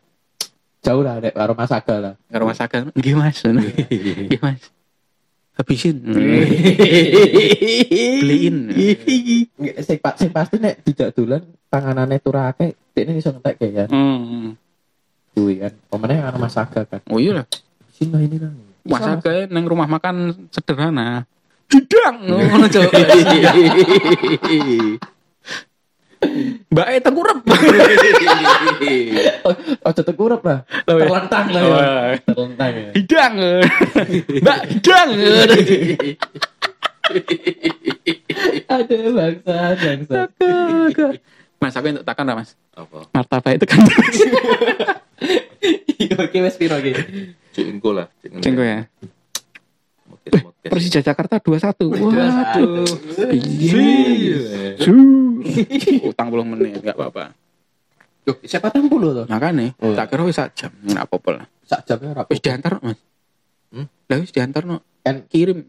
[0.82, 1.32] jauh lah dek.
[1.32, 2.14] Karo Mas Aga lah.
[2.28, 3.38] Karo Mas Aga, nggih Mas.
[3.42, 4.40] Nggih.
[4.42, 4.62] Mas.
[5.52, 6.00] habisin.
[8.22, 8.56] Beliin.
[9.56, 14.56] Nggak, sing, pa- sing pasti nek tidak dolan panganane turake dekne iso ngentek ya hmm.
[15.36, 15.72] kuwi kan?
[15.88, 17.00] Pemenang ana Mas Aga kan?
[17.08, 17.46] Oh iya lah.
[17.92, 18.52] Sini lah ini kan?
[18.82, 21.24] Masa kayak neng rumah makan sederhana.
[21.68, 22.92] Didang ngono Cok.
[26.68, 27.38] Mbak E tengkurap.
[29.84, 31.04] oh cetek urep lah Oh, iya.
[31.04, 32.16] terlentang lah Oh, ya iya.
[32.24, 33.34] terlentang ya Hidang.
[34.38, 35.08] Mbak hidang.
[38.68, 40.16] ada bangsa bangsa
[41.58, 42.58] Mas aku untuk takkan lah mas.
[42.72, 43.78] apa Martabak itu kan.
[46.00, 46.92] iya oke wes piro iki
[47.52, 48.06] cik engko lah.
[48.40, 48.88] Cengko ya.
[50.62, 51.92] Persija Jakarta 21.
[51.92, 52.86] Waduh.
[53.34, 54.78] Iya.
[56.06, 57.36] Utang puluh menit enggak apa-apa.
[58.22, 59.98] Loh, siapa tahu puluh tuh Makanya Oh.
[59.98, 60.70] tak kira wis sak jam.
[60.86, 61.46] Enggak apa-apa lah.
[61.66, 62.98] sak jamnya rapi Wis diantar Mas.
[63.74, 63.86] Hmm?
[64.06, 64.80] Lah wis diantar no.
[65.02, 65.66] Kan- kirim.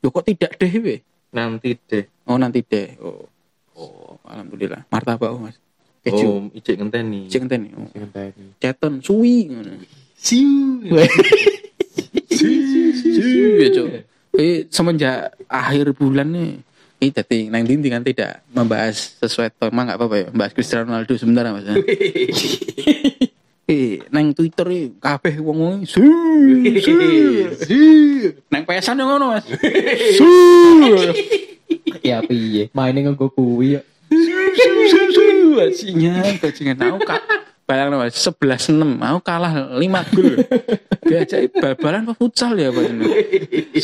[0.00, 0.96] Loh kok tidak deh we?
[1.30, 2.98] nanti deh Oh nanti deh.
[3.02, 3.26] Oh.
[3.80, 4.86] Oh, alhamdulillah.
[4.92, 5.56] Martabak oh, Mas.
[6.00, 6.24] Keju.
[6.24, 7.68] oh icik ngenteni Cek ngenteni.
[7.76, 7.84] Oh.
[7.92, 8.44] Sing ngenteni.
[8.56, 9.72] Ceton suwi ngono.
[10.16, 10.80] siu
[13.20, 13.86] Suwi ya, Cuk.
[14.40, 16.50] Eh, semenjak akhir bulan nih
[17.00, 21.16] ini tadi nang dindi kan tidak membahas sesuai tema nggak apa-apa ya bahas Cristiano Ronaldo
[21.16, 21.64] sebentar mas.
[23.64, 26.04] Eh nang Twitter nih kabeh wong wong su
[26.76, 26.92] su
[27.56, 27.80] su
[28.52, 29.48] nang pesan yang ngono mas.
[30.20, 30.28] Su
[32.04, 32.68] ya piye?
[32.76, 35.24] Maine nggo kuwi ya su su su
[35.56, 36.76] bajingan bajingan.
[36.84, 37.39] Aku kak
[37.70, 40.42] bayang mas sebelas enam aku kalah lima gol.
[41.06, 43.06] Diajak bal-balan apa futsal ya pak ini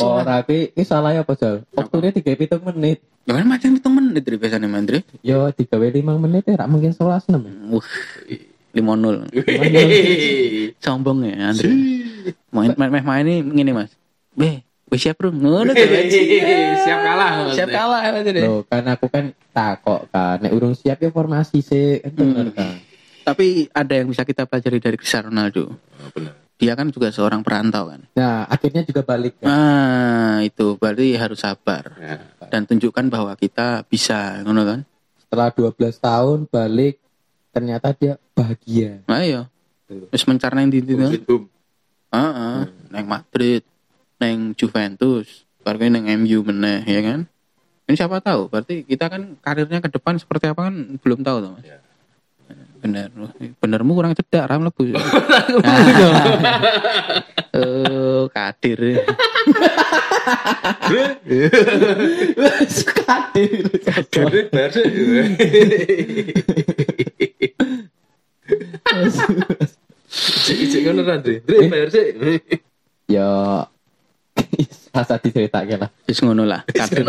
[0.03, 1.39] ora ki iki salah ya apa?
[1.39, 2.99] Jal waktune 37 menit.
[3.31, 7.31] Ya kan macam itu menit dari biasanya mandri yo digawe 5 menit ya mungkin 11
[7.31, 7.87] 6 Wah,
[8.75, 9.31] lima nol.
[10.85, 11.71] Sombong ya Andre.
[12.51, 13.95] Main main main, main ini ngene mas.
[14.35, 15.31] Be, wis siap bro.
[15.31, 15.89] Ngono tuh.
[16.85, 18.11] siap kalah Siap kalah ya.
[18.51, 20.43] Loh, kan aku kan takok kan.
[20.43, 22.86] Nek urung siap ya formasi sih kan bener kan
[23.27, 25.75] Tapi ada yang bisa kita pelajari dari Cristiano Ronaldo.
[25.75, 28.01] Oh, benar Dia kan juga seorang perantau kan.
[28.15, 32.17] nah akhirnya juga balik kan Nah, itu berarti harus sabar ya.
[32.49, 34.81] dan tunjukkan bahwa kita bisa, ngono kan?
[35.21, 37.03] setelah 12 tahun balik
[37.51, 39.43] ternyata dia bahagia Nah, iya.
[40.09, 41.19] Wis mencar nang ndi Boom, itu?
[41.27, 41.43] boom.
[42.11, 42.59] Heeh,
[42.89, 43.63] nang Madrid,
[44.17, 47.21] nang Juventus, baru nang MU meneh, ya kan?
[47.85, 51.53] Ini siapa tahu, berarti kita kan karirnya ke depan seperti apa kan belum tahu tuh,
[51.55, 51.67] Mas.
[51.69, 51.79] Ya.
[52.87, 53.11] Bener,
[53.59, 54.95] benermu kurang cedak, ram lebu.
[57.51, 58.79] Oh, kadir.
[64.71, 64.87] Sih.
[70.47, 71.43] Cik, cik ngono Dre.
[71.43, 72.07] Dre, bayar sih.
[73.11, 73.67] ya
[74.95, 77.03] rasa diceritake lah Wis ngono lah, kadir.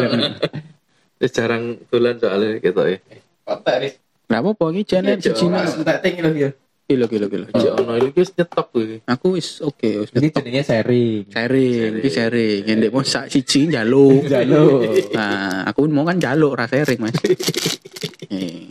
[1.22, 2.98] Wis jarang dolan soalnya gitu ya.
[3.46, 5.46] kontak ris Lah apa iki jane siji
[5.88, 6.50] tak tinggi lho ya
[6.88, 7.46] kilo kilo kilo.
[7.52, 9.04] Cik ono ini wis nyetop kuwi.
[9.04, 12.64] Aku wis oke, wis ini jenenge sharing sharing, iki sharing.
[12.64, 14.24] Ndek mau sak siji njaluk.
[14.32, 15.12] Njaluk.
[15.12, 17.20] Nah, aku mau kan njaluk ra sharing, Mas.
[17.28, 17.36] Eh.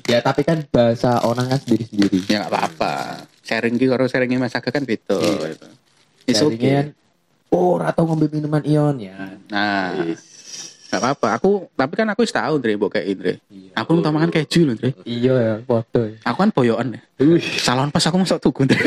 [0.11, 2.95] ya tapi kan bahasa orang kan sendiri-sendiri ya nggak apa-apa
[3.43, 5.69] sharing ki karo sharingnya Mas Aga kan beda gitu.
[6.27, 9.95] It's Sharingnya kan, oh atau ngombe minuman ion ya Nah,
[10.97, 11.29] nggak apa-apa.
[11.37, 13.33] Aku tapi kan aku wis tahu Dre mbok kayak Indre.
[13.53, 13.71] Iya.
[13.77, 14.97] Aku tau makan keju loh Dre.
[15.05, 17.01] iya ya foto Aku kan boyokan ya.
[17.61, 18.81] Salon pas aku masuk tuku Dre.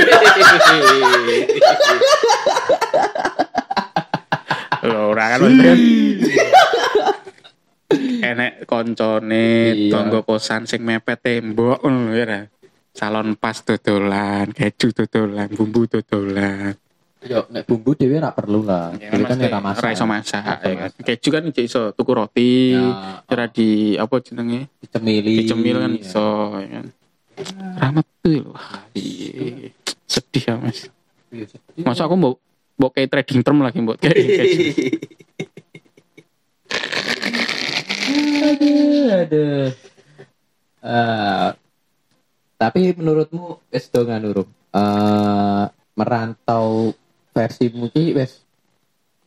[4.80, 5.44] Lho, ora kan.
[8.20, 9.92] Enek koncone Iya.
[9.92, 12.48] tonggo kosan sing mepet tembok ngono ya.
[12.94, 16.74] Salon pas dodolan, keju dodolan, bumbu dodolan.
[17.20, 20.64] Yo nek bumbu dewe rak perlu lah Ya, kan ora masak ora iso masak, Ora
[20.64, 20.92] ya kan.
[21.04, 24.72] Keju kan iso iso tuku roti, Ya, kira di apa jenenge?
[24.80, 26.86] dicemili Dicemil kan iso ya kan.
[27.76, 28.52] Rahmat tuh lho.
[28.52, 29.72] Wah, iya.
[30.04, 30.88] Sedih ya, Mas.
[31.30, 31.84] Iya, sedih.
[31.84, 32.40] Masa aku mau
[32.76, 34.60] mau kayak trading term lagi buat kayak keju.
[38.40, 39.68] aduh aduh
[40.80, 41.50] Eh,
[42.56, 44.48] tapi menurutmu wis do nganu Rum?
[44.72, 45.64] Eh,
[45.94, 46.96] merantau
[47.36, 48.42] versimu ki wis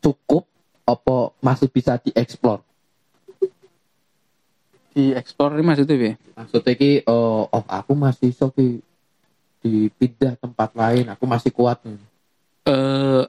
[0.03, 0.47] cukup
[0.83, 2.61] apa masih bisa dieksplor
[4.93, 6.15] Di explore ini maksudnya ya?
[6.37, 8.85] maksudnya ki oh, oh aku masih iso ki
[9.63, 11.81] dipindah tempat lain aku masih kuat
[12.63, 13.23] Eh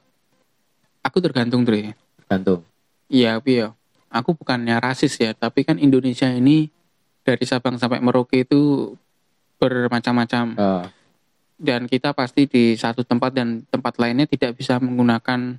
[1.04, 1.94] aku tergantung Dre.
[2.26, 2.64] gantung
[3.12, 3.76] Iya, tapi ya.
[4.08, 6.70] Aku bukannya rasis ya, tapi kan Indonesia ini
[7.26, 8.94] dari Sabang sampai Merauke itu
[9.58, 10.54] bermacam-macam.
[10.54, 10.84] Eh,
[11.64, 15.56] dan kita pasti di satu tempat dan tempat lainnya tidak bisa menggunakan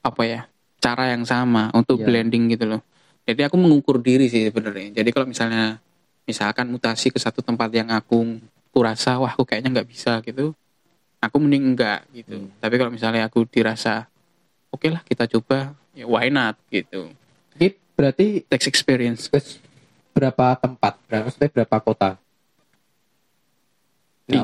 [0.00, 0.48] apa ya
[0.80, 2.06] cara yang sama untuk Iya.
[2.08, 2.80] blending gitu loh.
[3.24, 5.00] Jadi aku mengukur diri sih sebenarnya.
[5.00, 5.80] Jadi kalau misalnya
[6.24, 10.52] misalkan mutasi ke satu tempat yang aku kurasa wah aku kayaknya nggak bisa gitu,
[11.20, 12.48] aku mending enggak gitu.
[12.48, 12.52] Hmm.
[12.60, 14.08] Tapi kalau misalnya aku dirasa
[14.68, 17.12] oke lah kita coba, ya why not gitu.
[17.56, 19.28] Ini berarti Text experience.
[20.14, 21.00] berapa tempat?
[21.08, 22.10] Berapa berapa kota?
[24.24, 24.40] Di-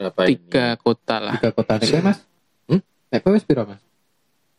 [0.00, 1.36] Berapa Tiga kota lah.
[1.36, 2.18] tiga kota nek kowe, Mas?
[2.64, 2.80] Hmm?
[3.12, 3.84] Nek kowe wis piro, Mas?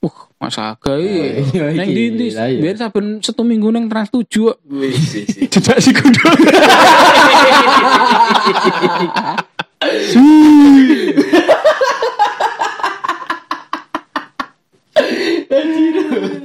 [0.01, 1.45] Uh, masa agak iya,
[1.77, 2.61] Neng iya, di di iya, iya.
[2.61, 4.53] biar saben satu minggu neng trans tujuh.
[5.49, 6.25] Tidak sih kudu.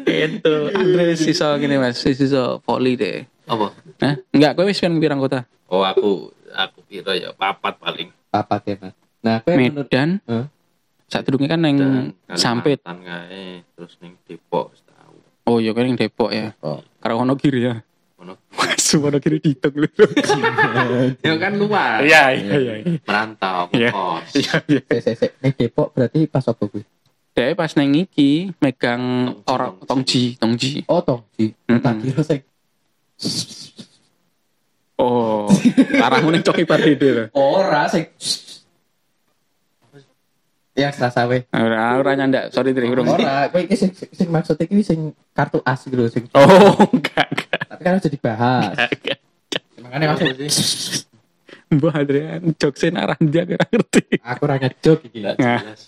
[0.09, 3.29] Itu Andre sisa gini mas, sisa volley deh.
[3.45, 3.77] Apa?
[4.01, 4.17] Hah?
[4.33, 5.45] Enggak, kowe wis pirang kota?
[5.69, 8.09] Oh aku aku kira ya papat paling.
[8.29, 8.95] Papat ya, Mas.
[9.21, 10.11] Nah, menurut Medan.
[10.25, 10.47] Hah?
[11.07, 11.79] Saat durungnya kan neng
[12.35, 12.83] Sampit.
[12.83, 15.17] Kae, terus ning Depok tahu.
[15.47, 16.51] Oh iya kan neng Depok ya.
[16.59, 16.83] Oh.
[16.99, 17.79] Karo Wonogiri ya.
[18.19, 18.35] Ngono.
[18.51, 19.87] Masuk Wonogiri dihitung lu.
[21.27, 22.03] Ya kan luar.
[22.03, 22.75] Iya iya iya.
[23.07, 23.91] Merantau Iya.
[23.95, 24.35] kos.
[24.35, 24.81] Iya iya.
[25.43, 26.83] Nek Depok berarti pas apa kuwi?
[27.37, 30.41] Dia pas neng iki megang orang tongji.
[30.41, 30.83] tongji.
[30.89, 31.53] Oh, Tongji.
[31.69, 32.41] Tak kira sing
[34.97, 35.45] Oh,
[35.99, 37.25] arahmu ning coki pardede lho.
[37.33, 38.09] ora sing
[40.73, 41.45] yang serasa we.
[41.51, 43.09] Ora ora nyandak, sorry Tri, urung.
[43.09, 47.61] Ora, kowe iki sing sing maksud iki sing kartu as gitu sing Oh, enggak enggak.
[47.67, 48.73] tapi kan harus dibahas.
[48.77, 49.19] enggak.
[49.81, 50.53] Maksud sih?
[51.67, 54.21] Mbah Adrian jokesen arah dia kira ngerti.
[54.21, 55.19] aku ora ngejok iki.
[55.19, 55.61] Nggak Nah.
[55.61, 55.83] jelas.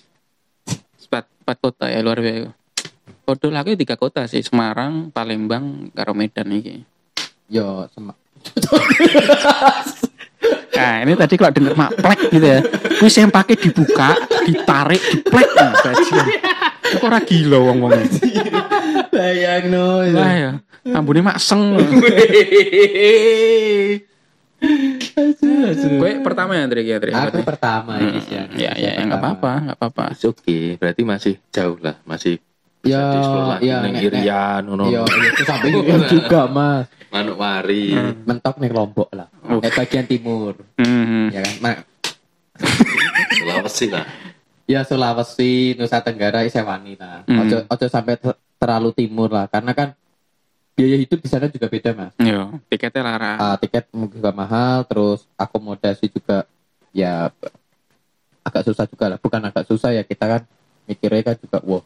[0.99, 2.53] Empat, empat kota ya luar biasa.
[3.25, 6.81] Podo lagi tiga kota sih, Semarang, Palembang, karo Medan iki.
[7.47, 8.17] Yo, semak.
[10.79, 12.63] Nah, ini tadi kalau denger mak plek gitu ya.
[13.03, 14.15] Wis yang pakai dibuka,
[14.47, 16.27] ditarik, diplek nah, bajingan.
[16.99, 17.99] Kok ora gila wong-wong.
[19.11, 20.07] Bayang no.
[20.07, 20.51] Lah ya,
[20.95, 21.75] ambune mak seng.
[25.99, 27.11] Gue pertama ya, Tri, ya, Tri.
[27.11, 28.39] Aku pertama ini sih.
[28.55, 30.05] Ya, ya, ya, nggak apa-apa, nggak apa-apa.
[30.15, 32.39] It's okay, berarti masih jauh lah, masih
[32.81, 33.05] Ya,
[33.59, 34.87] ya, nek- Irian ngono.
[34.87, 35.69] Yo, itu sampai
[36.13, 36.87] juga, Mas.
[37.09, 37.97] Manokwari.
[38.23, 39.27] Mentok nih Lombok lah.
[39.45, 39.59] Oh.
[39.59, 41.29] Eh bagian timur, Hmm.
[41.29, 41.55] ya kan?
[41.59, 41.83] Ma-
[43.31, 44.07] Sulawesi lah.
[44.65, 47.25] ya Sulawesi, Nusa Tenggara, Isewani lah.
[47.25, 47.41] Hmm.
[47.41, 49.89] Ojo, ojo sampai ter- terlalu timur lah, karena kan
[50.75, 52.13] biaya hidup di sana juga beda mas.
[52.17, 53.39] Yo, tiketnya larang.
[53.39, 56.45] Ah, tiket juga mahal, terus akomodasi juga
[56.91, 57.33] ya
[58.41, 59.19] agak susah juga lah.
[59.19, 60.43] Bukan agak susah ya kita kan
[60.85, 61.83] mikirnya kan juga, wow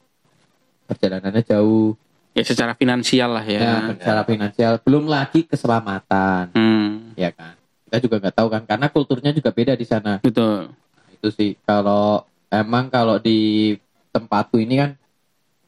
[0.85, 1.95] perjalanannya jauh,
[2.33, 3.61] Ya secara finansial lah ya.
[3.61, 4.81] ya, secara finansial.
[4.81, 7.55] Belum lagi keselamatan, Hmm, ya kan.
[7.85, 10.17] Kita juga nggak tahu kan, karena kulturnya juga beda di sana.
[10.19, 10.73] betul.
[11.13, 13.79] itu sih kalau emang kalau di
[14.11, 14.91] tempatku ini kan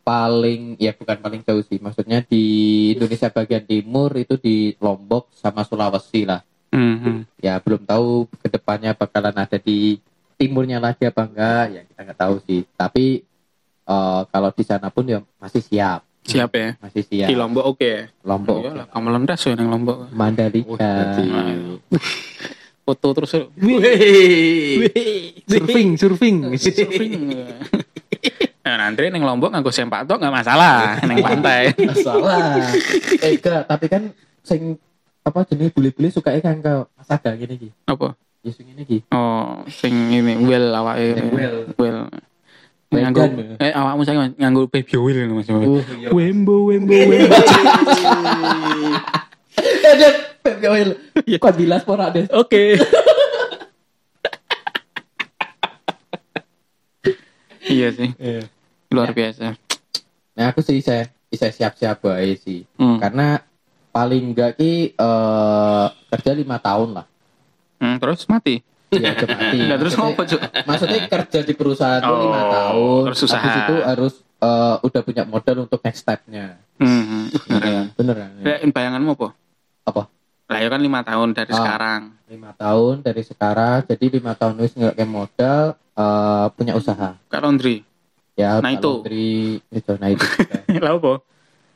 [0.02, 2.44] paling ya bukan paling jauh sih maksudnya di
[2.92, 7.18] Indonesia bagian timur itu di Lombok sama Sulawesi lah Hmm, hmm.
[7.38, 9.94] ya belum tahu ke depannya bakalan ada di
[10.34, 13.22] timurnya lagi apa enggak ya kita nggak tahu sih tapi
[13.84, 16.72] eh, kalau di sana pun ya masih siap Siap ya.
[16.80, 17.92] masih siap Di Lombok oke.
[18.22, 20.08] Lombok Iya lah, kamu lendas ya nang Lombok.
[20.10, 21.22] Mandalika berarti
[22.84, 23.32] Foto terus.
[23.56, 24.84] Wih,
[25.42, 26.36] surfing, surfing.
[26.54, 27.12] surfing.
[28.64, 31.76] Nah, nanti neng Lombok nganggo sempak tok nggak masalah neng pantai.
[32.00, 32.64] salah
[33.20, 34.08] eh enggak tapi kan
[34.40, 34.80] sing
[35.20, 38.16] apa jenis bule-bule suka kan ke masaga gini ki Apa?
[38.40, 41.12] ya sing ini ki Oh, sing ini well awake.
[41.12, 41.56] Sing well.
[41.76, 42.00] Well.
[42.88, 43.22] Nganggo
[43.58, 45.48] eh awakmu saya nganggo baby oil Mas.
[45.48, 47.34] Uh, Wembo wembo wembo.
[49.84, 50.08] ada
[50.40, 50.88] baby oil
[51.38, 52.74] kok bilas pora deh Oke.
[57.64, 58.12] iya sih,
[58.90, 59.56] luar biasa.
[60.34, 62.98] nah aku sih saya bisa siap-siap baik sih Hmm.
[62.98, 63.40] karena
[63.88, 67.06] paling enggak ki eh, kerja lima tahun lah
[67.74, 68.62] Hmm, terus mati.
[68.96, 70.40] Ya aja mati Nah, terus ngopo, Cuk?
[70.62, 73.38] maksudnya kerja di perusahaan itu lima Oh, tahun terus usaha.
[73.38, 77.30] habis itu harus eh, udah punya modal untuk next stepnya Hmm.
[77.46, 78.44] beneran beneran ya.
[78.44, 79.28] Ya, bayanganmu apa?
[79.84, 80.02] Apa?
[80.44, 81.56] Lah ya kan lima tahun dari Ah.
[81.56, 82.02] sekarang.
[82.24, 85.64] lima tahun dari sekarang jadi lima tahun wis nggak kayak modal
[85.94, 87.86] eh, punya usaha Kak laundry.
[88.34, 89.00] ya Nah, itu.
[89.00, 89.30] dari
[89.68, 90.26] itu nah itu.
[90.82, 91.12] Lah apa?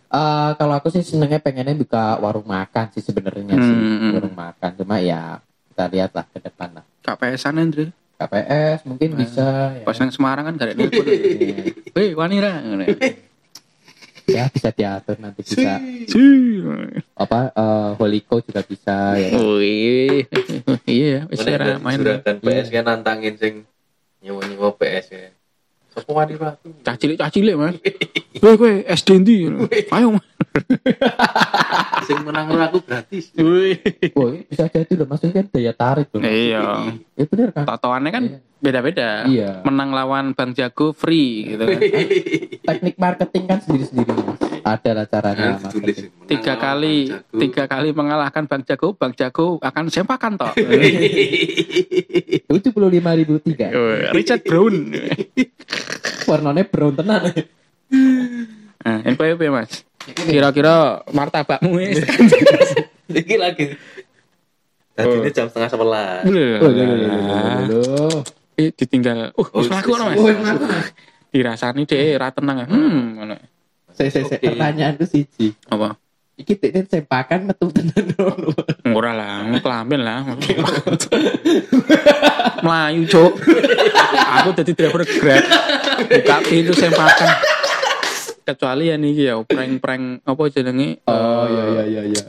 [0.08, 4.10] Eh, kalau aku sih senengnya pengennya buka warung makan sih sebenarnya sih Hmm.
[4.10, 5.38] warung makan cuma ya
[5.78, 7.94] kita lihat lah ke depan lah KPS-an Andre.
[8.18, 9.20] KPS mungkin Hmm.
[9.22, 11.06] bisa ya, Pas nang Semarang kan gak ada nelpon.
[11.94, 12.58] Hei, wanira.
[14.26, 16.60] ya bisa diatur nanti bisa Sih.
[17.14, 20.26] apa eh, Holiko juga bisa ya Wih.
[20.84, 21.96] Iya, ora ada main.
[21.96, 23.54] suratan PS kan nantangin sing
[24.18, 25.30] nyewa-nyewa PS ya.
[26.06, 26.68] Wani aku?
[26.86, 27.76] Cah cilik cah cilik, Mas.
[28.42, 29.36] Kowe kowe SD ndi?
[29.90, 30.14] Ayo.
[32.06, 33.34] Sing menang aku gratis.
[33.34, 33.74] Ini
[34.46, 36.22] bisa jadi loh, maksudnya kan daya tarik loh.
[36.22, 36.94] Iya.
[37.18, 37.64] Ya bener kan?
[37.66, 38.24] Totoannya kan
[38.62, 39.26] beda-beda.
[39.26, 39.66] Iya.
[39.66, 41.80] Menang lawan Bang Jago free gitu kan.
[42.68, 44.14] Teknik marketing kan sendiri-sendiri.
[44.68, 45.72] Ada lah caranya Nah, menang
[46.28, 47.38] Tiga kali, Bang Jago.
[47.40, 50.52] tiga kali mengalahkan Bang Jago, Bang Jago akan sempakan toh.
[52.48, 53.72] Tujuh puluh lima ribu tiga.
[54.12, 54.92] Richard Brown.
[56.28, 57.32] Warnanya brown tenan.
[58.84, 59.88] Nah, NPWP mas.
[60.04, 62.04] Kira-kira martabakmu ini.
[63.08, 63.72] Iki lagi.
[64.92, 66.20] Tadi ini jam setengah sebelas.
[67.72, 68.20] Oh.
[68.58, 69.30] Eh, ditinggal.
[69.38, 70.18] Uh, Oh, ono, Mas.
[70.18, 70.26] Oh,
[71.30, 72.66] Dirasani deh ra tenang.
[72.66, 73.36] Hmm, ngono.
[73.98, 74.54] Saya, saya, saya, Oke.
[74.54, 75.58] pertanyaanku siji.
[75.66, 75.98] Apa?
[76.38, 78.54] Iki teknik sempakan metu tenan dulu.
[78.94, 80.22] Ora lah, kelamben lah.
[82.64, 83.42] Melayu, Cuk.
[84.38, 85.42] Aku jadi driver Grab.
[86.06, 87.26] Buka pintu sempakan.
[88.46, 91.02] Kecuali ya nih ya prank-prank apa jenenge?
[91.10, 92.24] Oh, eh, iya, iya, iya, iya.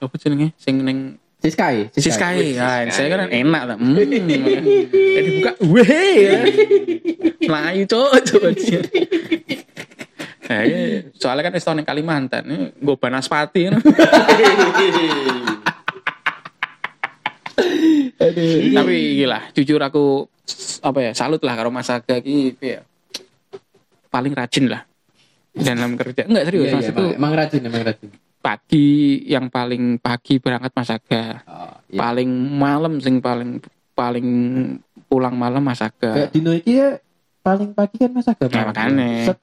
[0.00, 0.56] Apa jenenge?
[0.56, 2.56] Sing ning Siskai, Siskai.
[2.56, 2.88] Siskai.
[2.92, 3.76] saya kan enak tak.
[3.76, 3.96] Hmm.
[3.96, 6.16] Eh dibuka, weh.
[7.48, 8.08] Melayu, Cuk.
[8.24, 8.44] Cuk.
[10.50, 13.70] Nah, ini soalnya kan ning Kalimantan, ini gue Banaspati.
[13.70, 13.78] kan.
[18.20, 18.74] Aduh.
[18.74, 20.26] Tapi gila, jujur aku
[20.82, 22.82] apa ya, salut lah karo Mas Aga iki piye ya.
[24.10, 24.82] Paling rajin lah
[25.54, 26.26] dalam kerja.
[26.26, 28.08] Enggak serius, Iya, Mas iya, itu emang, rajin, emang rajin.
[28.40, 28.88] pagi
[29.28, 31.24] yang paling pagi berangkat Mas Aga.
[31.46, 32.00] Oh, iya.
[32.00, 33.60] Paling malam sing paling
[33.94, 34.28] paling
[35.06, 36.16] pulang malam Mas Aga.
[36.16, 36.96] Kayak Dino iki ya
[37.40, 38.44] paling pagi kan Mas Aga.
[38.50, 39.08] Nah, makanya.
[39.32, 39.38] Set.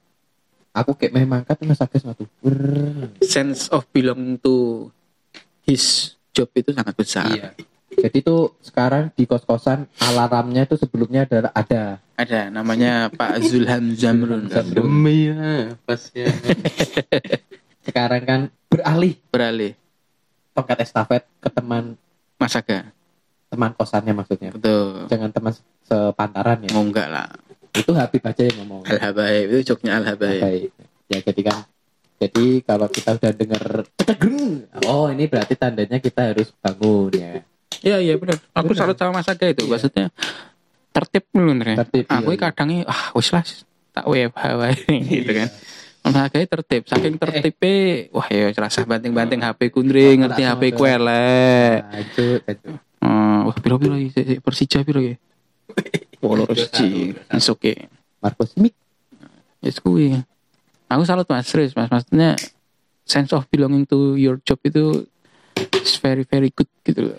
[0.82, 2.24] Aku kayak meh mangkat Mas Aga sematu.
[2.42, 3.18] Brrrr.
[3.24, 4.88] Sense of belong to
[5.66, 7.28] his job itu sangat besar.
[7.28, 7.50] Iya.
[7.98, 11.98] Jadi tuh sekarang di kos-kosan alarmnya itu sebelumnya adalah ada.
[12.14, 14.46] Ada namanya Pak Zulham Zamrun.
[14.70, 16.30] Demi ya, pas ya.
[17.86, 19.72] Sekarang kan beralih Beralih
[20.58, 21.94] tongkat estafet ke teman
[22.34, 22.90] Mas Aga.
[23.48, 24.52] teman kosannya maksudnya.
[24.52, 25.08] Betul.
[25.08, 25.56] Jangan teman
[25.88, 26.70] sepantaran ya.
[26.76, 27.32] Mau enggak lah.
[27.74, 28.82] Itu Habib aja yang ngomong.
[28.88, 30.42] Al Habaib itu joknya Al Habaib.
[30.42, 30.70] Baik.
[31.08, 31.58] Ya jadi kan
[32.18, 33.64] jadi kalau kita udah dengar
[34.90, 37.32] oh ini berarti tandanya kita harus bangun ya.
[37.78, 38.42] Iya iya benar.
[38.58, 39.62] Aku salut sama Mas Aga itu.
[39.62, 39.70] Iya.
[39.70, 40.06] Maksudnya
[40.90, 41.78] tertib dulu nih.
[41.78, 43.46] Tertib, Aku iya, kadangnya ah wis lah
[43.94, 44.74] tak WFH wae
[45.14, 45.48] gitu kan.
[46.02, 46.82] Mas Aga tertib.
[46.90, 47.76] Saking tertibnya
[48.10, 50.78] wah ya rasa banting-banting HP kundring, ngerti HP motor.
[50.82, 51.78] kuelek.
[51.86, 52.74] Lanjut, lanjut.
[52.98, 53.94] Hmm, wah piro-piro
[54.42, 55.14] Persija piro ya?
[56.18, 57.14] Polo siji.
[57.30, 57.72] Is oke.
[58.18, 58.74] Marcos Mik.
[59.62, 60.18] Yes kuwi.
[60.90, 61.90] Aku salut Mas, serius Mas.
[61.90, 62.34] Maksudnya
[63.06, 65.06] sense of belonging to your job itu
[65.80, 67.18] is very very good gitu loh.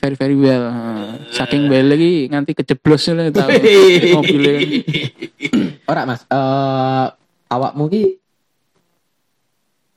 [0.00, 0.64] Very very well.
[1.30, 3.50] Saking well lagi nganti kejeblos lah tahu
[4.16, 4.54] mobilnya.
[5.90, 7.06] Ora Mas, eh
[7.50, 8.02] awakmu ki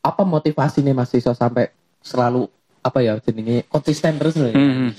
[0.03, 1.71] apa motivasinya Mas iso sampai
[2.03, 2.49] selalu
[2.83, 4.55] apa ya jenenge konsisten terus loh ya?
[4.59, 4.91] Hmm.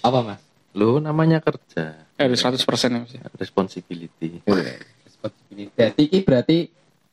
[0.00, 0.45] Apa Mas?
[0.76, 2.60] Lo namanya kerja, Harus 100%
[2.92, 3.12] ya Mas.
[3.34, 4.44] responsibility.
[4.44, 5.72] Responsibility.
[5.72, 6.58] Jadi ki berarti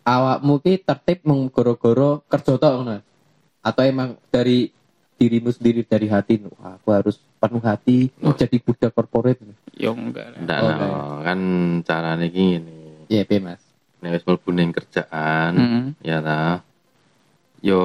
[0.04, 3.00] awakmu ki tertib menggoro-goro kerja tok ngono.
[3.64, 4.68] Atau emang dari
[5.14, 9.40] dirimu sendiri dari hati "Wah, aku harus penuh hati jadi budak korporat.
[9.74, 10.40] Ya enggak lah.
[10.40, 10.88] Nggak, Oh, no.
[11.24, 11.40] kan
[11.82, 13.08] caranya gini.
[13.08, 13.64] Iya, Be, Mas.
[14.00, 15.86] Nek wis mlebu ning kerjaan, Hmm.
[16.02, 16.60] ya ta.
[17.62, 17.80] Yo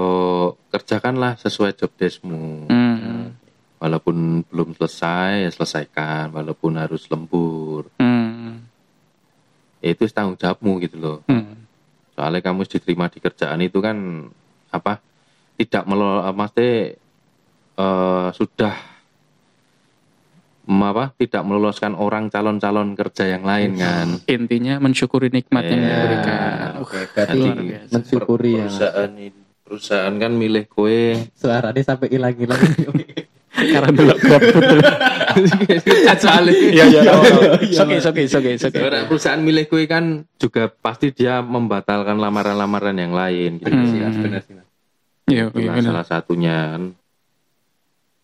[0.68, 2.66] kerjakanlah sesuai job deskmu.
[2.66, 2.87] Hmm.
[3.78, 6.30] Walaupun belum selesai, ya selesaikan.
[6.30, 8.66] Walaupun harus lembur, Hmm.
[9.78, 11.18] ya itu tanggung jawabmu gitu loh.
[11.24, 11.54] Hmm.
[12.12, 14.26] Soalnya kamu diterima di kerjaan itu kan
[14.68, 14.98] apa?
[15.54, 16.98] Tidak melo, maksudnya
[17.76, 18.74] eh, sudah
[20.68, 21.14] apa?
[21.14, 24.06] Tidak meloloskan orang calon-calon kerja yang lain kan.
[24.26, 25.90] Intinya mensyukuri nikmat yang Iya.
[25.94, 26.50] diberikan.
[26.82, 27.92] Oke, Jadi, berarti biasa.
[27.94, 28.66] mensyukuri ya.
[28.66, 29.26] Perusahaan ini
[29.62, 32.58] perusahaan kan milih kue Suaranya sampai hilang-hilang.
[33.58, 34.78] Karena dulu grab betul.
[36.08, 37.12] Kecuali Iya iya.
[37.76, 38.78] Oke oke oke oke.
[39.06, 43.86] Perusahaan milih kue kan juga pasti dia membatalkan lamaran-lamaran yang lain gitu Hmm.
[43.86, 44.00] sih.
[44.00, 44.54] Benar sih.
[45.28, 45.44] Iya
[45.82, 46.82] salah satunya kan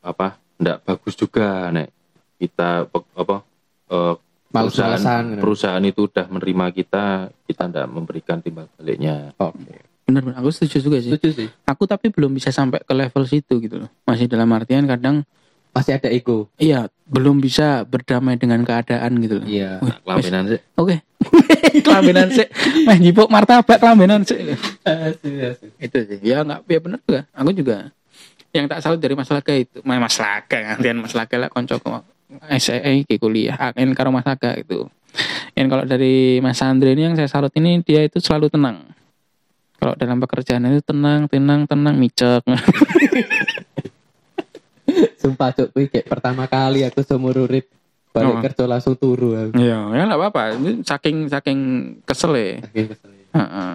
[0.04, 1.88] apa ndak bagus juga nek
[2.36, 3.36] kita apa
[3.88, 4.14] eh,
[4.48, 5.40] perusahaan gitu.
[5.40, 7.04] perusahaan itu udah menerima kita
[7.44, 9.58] kita ndak memberikan timbal baliknya Oke.
[9.58, 10.22] Benar benar.
[10.40, 11.10] Aku setuju juga sih.
[11.12, 11.48] Setuju sih.
[11.64, 13.90] Aku tapi belum bisa sampai ke level situ gitu loh.
[14.04, 15.24] Masih dalam artian kadang
[15.74, 16.46] Masih ada ego.
[16.54, 19.46] iya belum bisa berdamai dengan keadaan gitu loh.
[19.48, 19.82] Iya.
[20.06, 21.02] Kelaminan sih Oke.
[21.86, 22.46] kelambenan sih.
[22.88, 24.38] Meh jipuk martabak kelambenan sih.
[25.84, 26.18] itu sih.
[26.22, 27.20] Ya enggak ya benar juga.
[27.34, 27.90] Aku juga
[28.54, 31.74] yang tak salut dari masalah kayak itu, Mas masalah gantian masalah lah konco
[32.54, 34.86] SEE iki kuliah, akan karo Mas Aga itu.
[35.54, 38.93] Dan kalau dari Mas Andre ini yang saya salut ini dia itu selalu tenang.
[39.84, 42.40] Kalau dalam pekerjaan itu tenang, tenang, tenang, micek.
[45.20, 47.68] Sumpah cuk kuwi kayak pertama kali aku seumur urip
[48.08, 48.40] balik Oh.
[48.40, 49.60] kerja langsung turu aku.
[49.60, 50.56] Iya, ya nggak apa-apa.
[50.56, 51.58] Ini saking saking
[52.08, 52.64] kesel ya.
[52.64, 53.12] Saking kesel.
[53.12, 53.72] Heeh.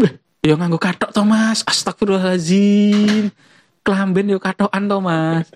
[0.00, 1.60] Wih, Ya nganggo katok to Mas.
[1.68, 3.28] Astagfirullahalazim.
[3.84, 5.52] Kelamben yo katokan to Mas.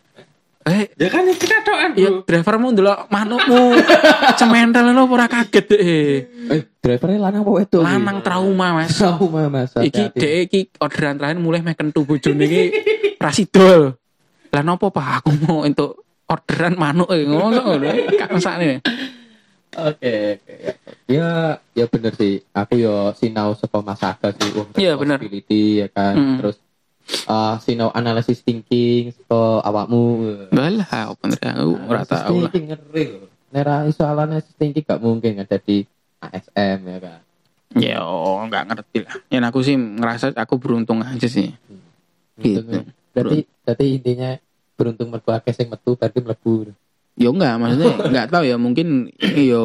[0.60, 3.80] Eh, Ya kan itu katokan, ya drivermu ndelok manukmu
[4.40, 5.80] cementel lho ora kaget deh.
[6.52, 7.80] Eh, drivernya lanang apa wedok?
[7.80, 8.92] Lanang trauma Mas.
[8.92, 9.72] Trauma Mas.
[9.72, 12.62] Iki dek iki orderan terakhir mulai meken tuh bojone iki
[13.16, 13.96] rasidol.
[14.52, 17.88] Lah nopo Pak aku mau untuk orderan manuk e ngono ngono.
[18.20, 18.84] Kak mesakne.
[19.70, 20.54] Oke, oke.
[21.06, 21.56] ya.
[21.72, 22.42] Ya, bener sih.
[22.52, 24.50] Aku yo sinau saka Mas Aga sih.
[24.76, 25.22] Iya, bener.
[25.48, 26.14] ya kan.
[26.18, 26.36] Mm.
[26.42, 26.56] Terus
[27.26, 30.02] uh, sinau analisis thinking saka awakmu.
[30.50, 32.50] Lah, apa bener aku ora Analysis tau lah.
[32.50, 33.28] thinking ngeri loh.
[33.50, 35.82] Nera iso analisis thinking gak mungkin ada di
[36.20, 37.20] ASM ya kan.
[37.70, 39.14] Ya, oh, nggak ngerti lah.
[39.30, 41.54] Ya aku sih ngerasa aku beruntung aja sih.
[42.34, 42.66] Gitu.
[42.66, 42.82] Untungnya.
[43.14, 44.30] Berarti berarti intinya
[44.74, 46.74] beruntung mergo akeh sing metu berarti mlebu.
[47.14, 49.62] Yo enggak, maksudnya enggak tahu ya mungkin yo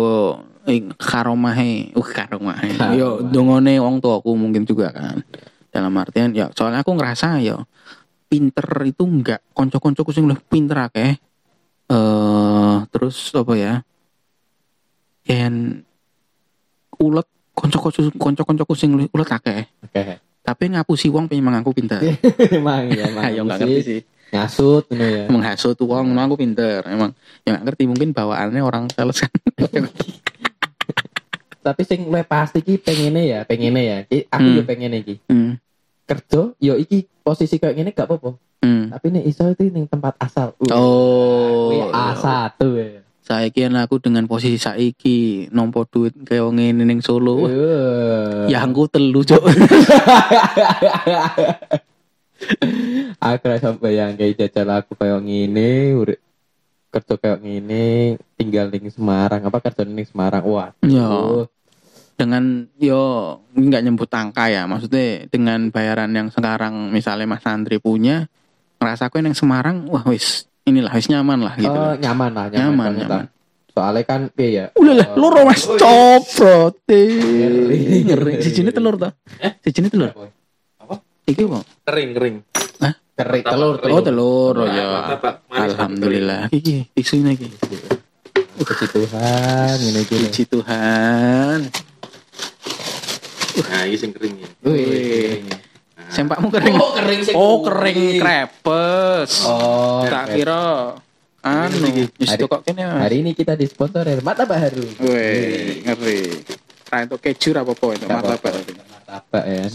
[0.70, 2.78] eh, karomahe, uh karomahe.
[2.94, 5.26] Yo dongone wong tuaku mungkin juga kan.
[5.76, 7.60] Dalam artian ya soalnya aku ngerasa ya
[8.32, 11.20] pinter itu enggak konco-koncoku sing lebih pinter akeh.
[11.92, 13.84] Eh terus apa ya?
[15.28, 15.84] Yen
[16.96, 19.68] ulet konco-konco konco-koncoku sing ulet akeh.
[19.84, 20.24] Oke.
[20.46, 22.00] Tapi ngapusi wong pengen aku pinter.
[22.56, 23.36] Emang ya, emang.
[23.36, 24.02] Enggak ngerti sih.
[24.26, 25.30] Ngasut ya.
[25.30, 27.14] menghasut uang emang aku pinter emang
[27.46, 29.32] yang nggak ngerti mungkin bawaannya orang sales kan
[31.66, 33.98] Tapi sing luwih pasti ki pengene ya, pengene ya.
[34.06, 34.58] Ki, aku Hmm.
[34.58, 35.18] yo pengene iki.
[35.26, 35.58] hmm.
[36.06, 38.38] Kerja yo iki posisi kayak gini gak apa-apa.
[38.62, 38.90] Hmm.
[38.90, 40.54] Tapi nih iso itu ning tempat asal.
[40.60, 41.68] Uh, Oh.
[41.68, 43.02] kuwi A1 ya.
[43.20, 48.46] saya kira aku dengan posisi saiki nompo duit kayak ngene ning Solo Uh.
[48.46, 49.42] ya aku telu cok
[53.18, 55.98] aku rasa bayang kayak jajal aku kayak ngene
[56.92, 57.86] kerja kayak ngene
[58.36, 61.10] tinggal ning Semarang apa kerja ning Semarang wah Ya.
[62.16, 68.32] Dengan yo nggak nyebut angka ya maksudnya dengan bayaran yang sekarang misalnya Mas Andri punya
[68.80, 72.60] ngerasa aku yang Semarang wah wis inilah wis nyaman lah gitu oh, nyaman lah nyaman,
[72.60, 73.26] nyaman banget nyaman
[73.76, 78.08] soalnya kan piye ya Ulah lah, eh, loro mas coprot Ngeri.
[78.08, 78.34] ngeri.
[78.40, 79.12] Sijine telur ta?
[79.44, 79.60] Eh?
[79.60, 80.16] Sijine telur.
[80.80, 80.96] Apa?
[81.28, 81.60] Iki apa?
[81.84, 82.36] Kering, kering.
[83.20, 83.96] kering Mantap, telur kering.
[83.96, 85.20] Oh telur oh ya.
[85.52, 86.48] Alhamdulillah.
[86.56, 87.52] Iki isunya iki.
[88.56, 91.58] Puji Tuhan ini Puji Tuhan.
[93.56, 94.50] Nah, ini sing kering ya.
[94.64, 95.44] Wih.
[96.08, 96.76] Sempakmu kering.
[96.76, 99.32] Oh, kering sing Oh, kering krepes.
[99.44, 100.94] oh Tak kira
[101.40, 101.78] anu
[102.16, 102.84] wis Hari- kok kene.
[102.84, 103.00] Mas.
[103.02, 106.22] hari ini kita disponsori martabak harum Wih, ngeri.
[106.86, 108.40] Nah, itu keju apa apa itu Nggak martabak.
[108.44, 108.74] apa-apa.
[109.06, 109.66] martabak ya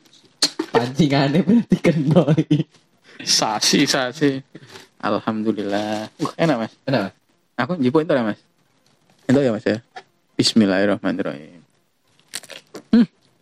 [0.72, 2.60] pancingannya berarti kena iki.
[3.20, 4.40] Sasi, sasi.
[4.98, 6.08] Alhamdulillah.
[6.16, 6.72] Uh, enak Mas.
[6.80, 7.10] kenapa
[7.58, 8.40] Aku jipo itu ya mas.
[9.24, 9.84] Itu ya mas ya.
[10.34, 11.59] Bismillahirrahmanirrahim.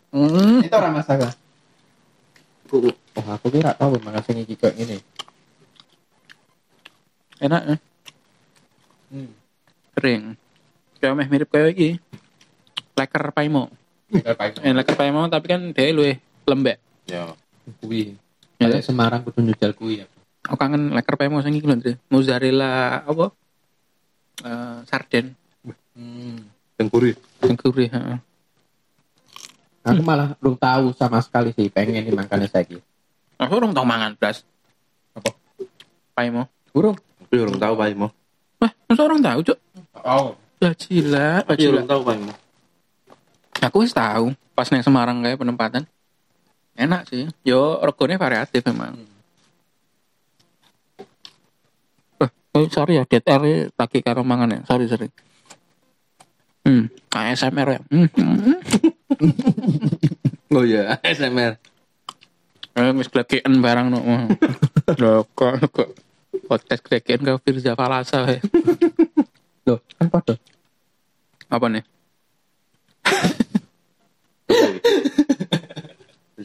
[0.09, 0.28] Hmm.
[0.32, 0.59] Hmm.
[0.64, 1.34] itu orang masak lah
[2.68, 5.00] Uh, oh aku kira tahu makan sing iki gini
[7.38, 7.76] Enak ya.
[9.14, 9.30] hmm.
[9.94, 10.22] Kering.
[10.98, 11.90] Kayak meh mirip kayak iki.
[12.98, 13.70] Leker paimo.
[14.11, 16.18] Eh leker paimo tapi kan dia luwih
[16.50, 16.76] lembek.
[17.06, 17.30] ya.
[17.78, 18.18] kui
[18.59, 18.66] Ya.
[18.66, 20.06] Kalau Semarang kudu nyujal kui ya
[20.50, 21.94] Aku kangen leker paimo sing iki lho.
[22.11, 23.30] Mozzarella apa?
[24.42, 25.38] Eh sarden.
[25.94, 26.59] hmm.
[26.78, 28.18] Yang gurih, heeh.
[29.83, 32.66] Aku malah belum tahu sama sekali sih pengen nih makannya saya
[33.39, 34.43] Aku orang tau mangan blas.
[35.14, 35.31] Apa?
[36.18, 36.51] Paimo.
[36.74, 38.09] burung Tapi orang tahu Pak Imo.
[38.59, 39.59] Wah, masa orang tahu, Cuk?
[40.03, 41.70] oh Ya gila, Tapi gila.
[41.79, 42.35] orang tahu Pak Imo.
[43.62, 45.87] Aku wis tahu pas neng Semarang kayak penempatan.
[46.74, 47.31] Enak sih.
[47.47, 48.99] Yo regane variatif memang.
[52.18, 54.61] Eh, oh, sorry ya, air lagi karo mangan ya.
[54.66, 55.11] Sorry, sorry.
[56.69, 57.81] Hmm, ASMR ya.
[57.89, 58.09] Hmm.
[60.49, 61.61] Oh iya, SMR.
[62.73, 64.01] Eh, wis glegekan barang no.
[65.01, 65.93] Lho kok kok
[66.49, 68.41] podcast glegekan ke Firza Falasa ya.
[69.69, 70.41] loh kan pada
[71.53, 71.85] Apa nih?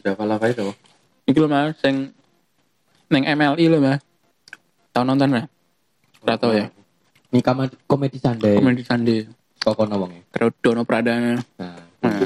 [0.20, 0.68] Pala apa itu?
[1.24, 2.12] Iki lho Mas, sing
[3.08, 4.04] neng MLI lho Mas.
[4.92, 5.48] Tahu nonton ya?
[6.20, 6.68] Ora tau ya.
[7.32, 7.40] ini
[7.88, 9.43] komedi, sandai Komedi Sandi.
[9.64, 11.40] Kok kono wonge Terus Dono Pradana.
[11.56, 12.20] nah Nah,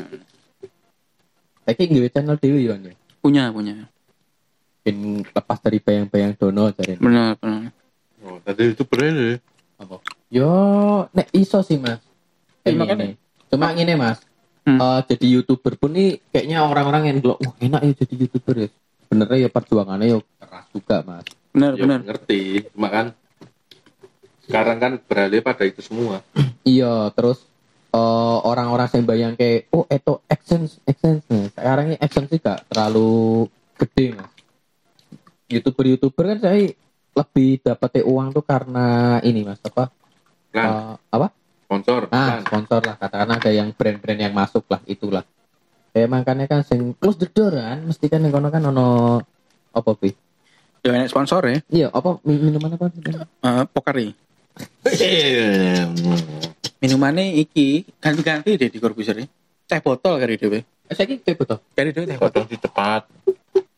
[1.62, 3.86] tapi nggak channel dewi ya nih punya punya.
[4.82, 4.96] Mungkin
[5.28, 7.70] lepas dari bayang-bayang dono jadi Benar, benar.
[8.24, 9.32] Oh, tadi itu bener ya.
[9.78, 9.96] apa
[10.28, 10.50] yo
[11.12, 12.02] nek iso sih mas
[12.60, 13.06] kayak makanya.
[13.46, 14.18] Cuma gini mas,
[14.66, 14.76] Hmm.
[14.76, 18.68] eh, jadi youtuber pun nih kayaknya orang-orang yang bilang, wah enak ya jadi youtuber ya.
[19.00, 21.24] Sebenarnya ya perjuangannya ya keras juga mas.
[21.48, 21.98] Benar, Ya, benar.
[22.04, 23.06] ngerti cuma kan
[24.48, 26.24] sekarang kan beralih pada itu semua
[26.64, 27.44] Iya, terus
[27.92, 31.48] eh, orang-orang yang bayang kayak, oh itu AdSense, AdSense nih.
[31.56, 33.48] Sekarang ini AdSense sih gak terlalu
[33.80, 34.32] gede mas.
[35.48, 36.76] Youtuber-youtuber kan saya
[37.16, 39.88] lebih dapat uang tuh karena ini mas apa?
[40.52, 41.28] kan eh, apa?
[41.64, 45.24] sponsor Ah, kan sponsor lah katakan ada yang brand-brand yang masuk lah itulah.
[45.96, 49.20] Kayak makanya kan sing close the door kan, mesti kan yang kono kan ono
[49.72, 50.12] apa bi?
[50.84, 51.58] Ya sponsor ya.
[51.68, 52.92] Iya, apa mi- minuman apa?
[52.92, 54.27] Eh, Pokari.
[56.82, 59.18] Minumannya iki ganti-ganti deh di Corbusier.
[59.68, 60.64] Teh botol kali dhewe.
[60.88, 61.58] Saya kira betul.
[61.74, 62.44] Kali dhewe teh botol.
[62.44, 63.02] Potong di cepat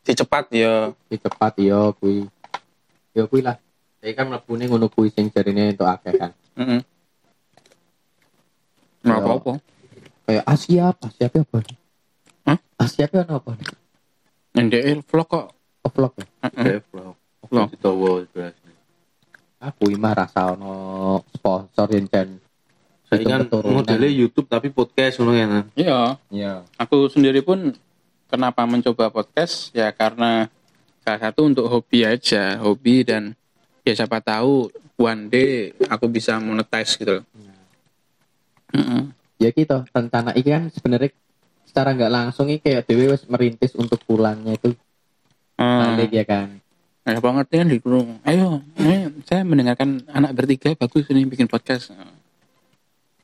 [0.05, 0.93] Si cepat ya.
[1.09, 2.25] Di cepat iya kui.
[3.17, 3.57] Ya kui lah.
[4.01, 6.33] Saya kan mlebune ngono kui sing jarine untuk akeh kan.
[6.57, 6.81] Heeh.
[9.05, 9.17] Ya.
[9.17, 9.61] apa-apa.
[10.29, 11.07] Kayak Asia apa?
[11.17, 11.59] Siapa apa?
[12.49, 12.59] Hah?
[12.81, 13.53] Asia apa ono apa?
[14.57, 15.47] NDL vlog kok.
[15.85, 16.27] Oh, vlog ya?
[16.49, 16.85] Heeh.
[16.93, 17.17] Vlog
[17.51, 17.73] Vlog.
[17.73, 18.55] di towo beras
[19.61, 22.09] Aku mah rasa ono sponsor yang
[23.11, 25.47] saya kan modelnya YouTube tapi podcast ngono ya.
[25.77, 26.01] Iya.
[26.31, 26.53] Iya.
[26.79, 27.75] Aku sendiri pun
[28.31, 30.47] kenapa mencoba podcast ya karena
[31.03, 33.35] salah satu untuk hobi aja, hobi dan
[33.83, 37.21] ya siapa tahu one day aku bisa monetize gitu.
[37.21, 37.25] loh.
[38.71, 39.03] Heeh.
[39.41, 41.11] ya gitu rencana ini kan sebenarnya
[41.67, 44.77] secara nggak langsung ini kayak dewe wis merintis untuk pulangnya itu
[45.61, 45.93] Hmm.
[45.93, 46.57] balik ya kan
[47.01, 48.21] Nah, apa ngerti kan di kurung.
[48.29, 51.97] Ayo, ayo, saya mendengarkan anak bertiga bagus ini bikin podcast.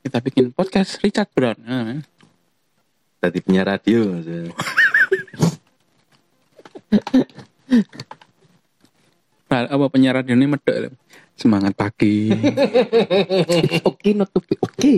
[0.01, 1.57] Kita bikin podcast Richard Brown.
[1.61, 2.01] Nah,
[3.21, 4.17] tadi punya radio.
[9.47, 10.91] Nah, apa penyiar radio ini medok.
[11.37, 12.33] Semangat pagi.
[13.87, 14.93] oke not to be oke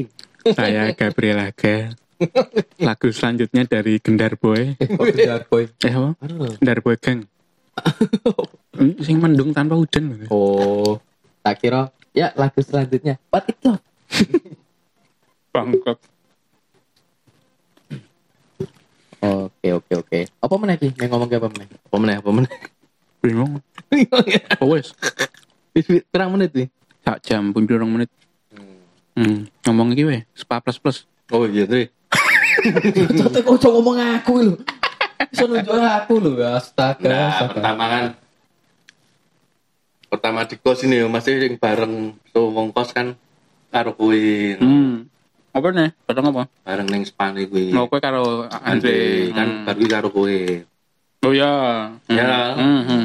[0.55, 1.91] Saya Gabriel Aga.
[2.79, 4.71] Lagu selanjutnya dari Gendar Boy.
[4.79, 6.15] oh benar boy Eh apa?
[6.57, 7.27] Gendar Boy Gang.
[8.79, 10.23] Hmm, Sing mendung tanpa hujan.
[10.31, 10.99] oh
[11.43, 13.83] tak kira ya lagu selanjutnya what it love
[15.53, 15.99] Bangkok.
[19.19, 22.53] oke oke oke apa mana lagi yang ngomong apa mana apa meneh apa meneh
[23.19, 23.59] Bingung.
[24.63, 24.95] Oh wes.
[25.75, 26.67] pirang menit nih
[27.03, 28.07] Sak jam pun durung menit.
[29.11, 30.97] Hmm, ngomong iki we, spa plus plus.
[31.35, 34.55] oh iya kok coba ngomong aku lho
[35.21, 37.51] bisa nunjuk aku lho astaga nah astaga.
[37.51, 38.05] pertama kan
[40.07, 41.93] pertama di kos ini masih yang bareng
[42.29, 43.13] tuh wong kos kan
[43.69, 45.05] karo kuwi Hmm.
[45.49, 45.89] Apa nih?
[46.03, 46.43] Padahal apa?
[46.63, 49.29] bareng neng spane kuwi Mau kowe karo Andre.
[49.31, 49.65] kan Hmm.
[49.65, 50.39] baru kuwi karo kuwi
[51.19, 51.51] Oh ya.
[52.07, 52.81] ya Hmm.
[52.81, 53.03] hmm.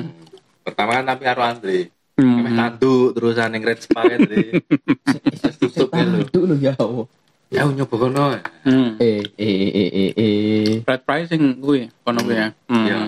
[0.62, 1.79] pertama kan tapi karo Andre
[2.15, 2.31] Hmm.
[2.39, 4.62] Kami tanduk terusan yang red spaghetti
[5.43, 7.11] Terus tutup ya lho dulu ya Allah
[7.55, 8.25] ya nyoba kono
[8.67, 8.97] Hmm.
[8.99, 12.49] eh eh eh eh eh Flat pricing gue, kono gue ya.
[12.67, 12.87] Hmm.
[12.89, 12.99] ya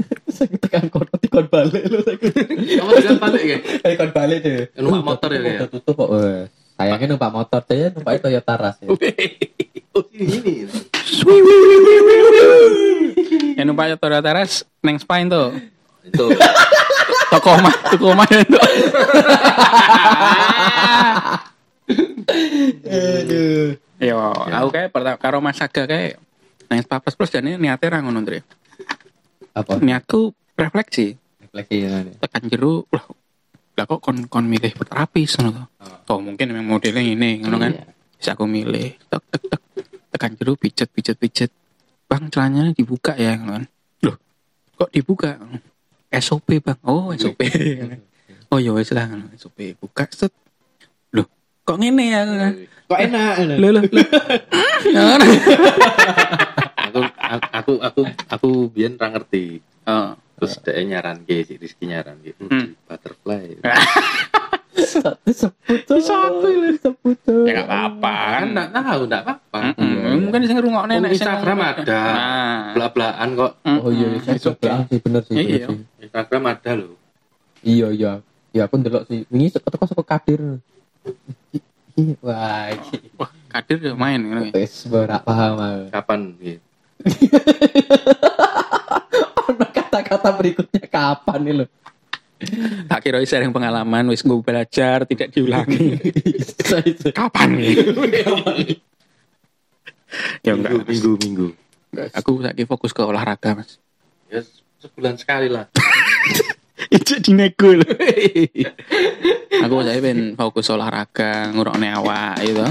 [0.34, 4.66] saya tekan kono tikon balik lho saya kamu juga balik ya Eh kon balik deh.
[4.80, 5.68] Numpak motor ya, ya?
[5.68, 6.08] tutup kok.
[6.74, 8.88] Sayangnya numpak motor saya numpak Toyota Rush ya.
[8.90, 8.96] oh
[10.16, 10.52] ini ini
[13.60, 15.52] Yang numpak Toyota Taras neng Spine tuh.
[16.00, 16.24] itu
[17.30, 18.58] Toko omah, toko omah ya tuh.
[23.20, 23.76] Aduh.
[24.00, 26.16] Yo, aku kayak pertama karo Mas Saga kayak
[26.72, 28.40] neng Spa Plus jadi niatnya ra ngono Andre.
[29.52, 29.76] Apa?
[29.82, 32.06] Niatku refleksi, Refleksi ya.
[32.22, 33.04] tekan jeru lah
[33.74, 35.66] lah kok kon kon milih berterapis ngono tuh.
[36.12, 37.72] Oh mungkin memang modelnya ini ngono kan.
[37.74, 37.84] Iya.
[38.20, 39.62] Bisa aku milih tek tek tek
[40.12, 41.50] tekan jeru pijet pijet pijet.
[42.06, 43.64] Bang celananya dibuka ya ngono kan.
[44.06, 44.16] Loh,
[44.76, 45.36] kok dibuka?
[46.10, 46.78] SOP bang.
[46.84, 47.40] Oh SOP.
[48.52, 49.06] oh ya wes lah
[49.38, 50.34] SOP buka set.
[51.70, 52.52] Kok ngene ya kan?
[52.90, 53.34] Kok enak.
[53.54, 53.82] Loh loh.
[53.86, 54.06] loh.
[54.90, 55.26] Ngono.
[56.90, 57.00] aku
[57.54, 60.18] aku aku aku biar ra ngerti Oh.
[60.34, 62.74] terus dia nyaran ke si Rizky nyaran ke Hmm.
[62.84, 63.54] butterfly
[64.72, 65.86] Satu sebut.
[66.00, 66.74] Satu lho.
[66.74, 67.18] sebut.
[67.46, 69.60] Ya gak apa-apa kan enggak tahu enggak apa-apa.
[70.16, 72.00] Mungkin sing ngrungokne Oh, nek Instagram ada.
[72.10, 72.60] Nah.
[72.74, 74.06] belak-belakan kok Oh iya,
[74.40, 75.34] coba sih bener sih.
[75.36, 75.66] Iya.
[75.68, 75.78] sih.
[76.02, 76.98] Instagram ada loh
[77.62, 78.12] Iya iya.
[78.50, 79.22] Ya aku ndelok sih.
[79.30, 80.58] Wingi teko saka kadir.
[82.24, 82.72] Wah,
[83.18, 84.52] Wah, Kadir ya main ngono ya.
[84.56, 85.84] wis ora paham aku.
[85.92, 86.62] kapan gitu
[89.50, 91.66] Ono kata-kata berikutnya kapan nih lo?
[92.88, 96.00] Tak kira sharing pengalaman wis gue belajar tidak diulangi.
[97.12, 97.74] Kapan nih?
[100.46, 100.72] ya enggak.
[100.72, 101.46] minggu minggu minggu
[102.14, 103.76] Aku lagi fokus ke olahraga, Mas.
[104.30, 104.40] ya
[104.78, 105.66] sebulan sekali lah
[106.96, 107.86] Itu dinego lho.
[109.64, 112.66] aku saya pengen fokus olahraga, ngurangin awak gitu.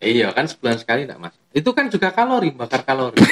[0.00, 1.34] Iya kan sebulan sekali enggak mas.
[1.50, 3.20] Itu kan juga kalori, bakar kalori.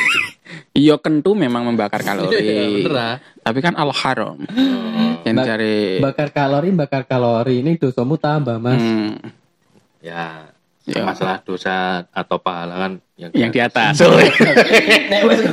[0.72, 2.39] Iya kentu memang membakar Iya, kalori.
[2.80, 3.16] bener ah.
[3.43, 4.39] Tapi kan al haram.
[4.39, 8.78] Oh, Yang cari Bakar kalori, bakar kalori ini dosamu tambah mas.
[8.78, 9.12] hmm,
[10.01, 10.49] ya,
[10.89, 11.05] Ya.
[11.05, 14.01] masalah dosa atau pahala kan yang, yang di atas.
[15.12, 15.45] Nek wes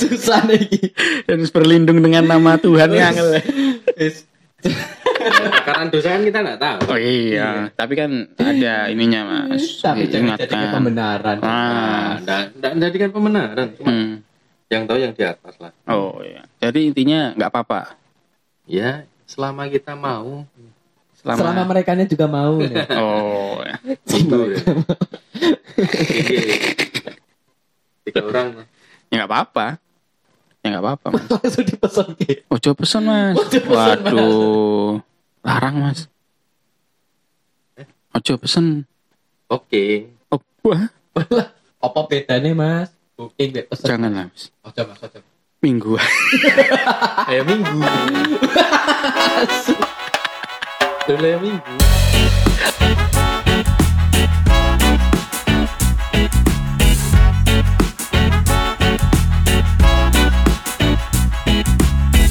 [0.00, 0.96] susah nih iki.
[1.28, 3.12] Harus berlindung dengan nama Tuhan yang
[4.00, 4.24] Wes.
[5.66, 6.78] Karena dosa kan kita nggak tahu.
[6.94, 9.82] Oh iya, tapi kan ada ininya mas.
[9.82, 11.36] Tapi jangan jadikan pembenaran.
[11.42, 13.66] Ah, Nah, nggak nggak jadikan pembenaran.
[13.76, 14.14] Cuma hmm.
[14.70, 15.72] yang tahu yang di atas lah.
[15.90, 16.46] Oh iya.
[16.62, 17.98] Jadi intinya nggak apa-apa.
[18.66, 20.46] Ya, selama kita mau.
[21.26, 22.86] Selama, Selama mereka juga mau nih.
[23.02, 23.74] Oh iya.
[24.06, 24.62] Gitu ya.
[25.74, 26.54] Iya.
[28.06, 28.62] Tiga orang.
[29.10, 29.66] ya nggak apa-apa.
[30.62, 31.06] Ya nggak apa-apa.
[31.18, 31.26] Mas.
[31.26, 32.46] Langsung dipesan ke.
[32.46, 33.34] Ojo pesen mas.
[33.34, 34.06] Ojo pesen, Mas.
[34.06, 35.02] Waduh,
[35.42, 36.06] larang mas.
[38.14, 38.86] Ojo pesen.
[39.50, 40.14] Oke.
[40.30, 40.86] Oh, wah,
[41.82, 42.94] Apa bedanya mas?
[43.18, 43.86] Booking mbek pesen.
[43.90, 44.54] jangan lah mas.
[44.62, 45.18] Ojo mas ojo.
[45.58, 45.98] Minggu.
[47.26, 47.82] Ayam minggu.
[51.06, 52.05] Dulu ayam minggu.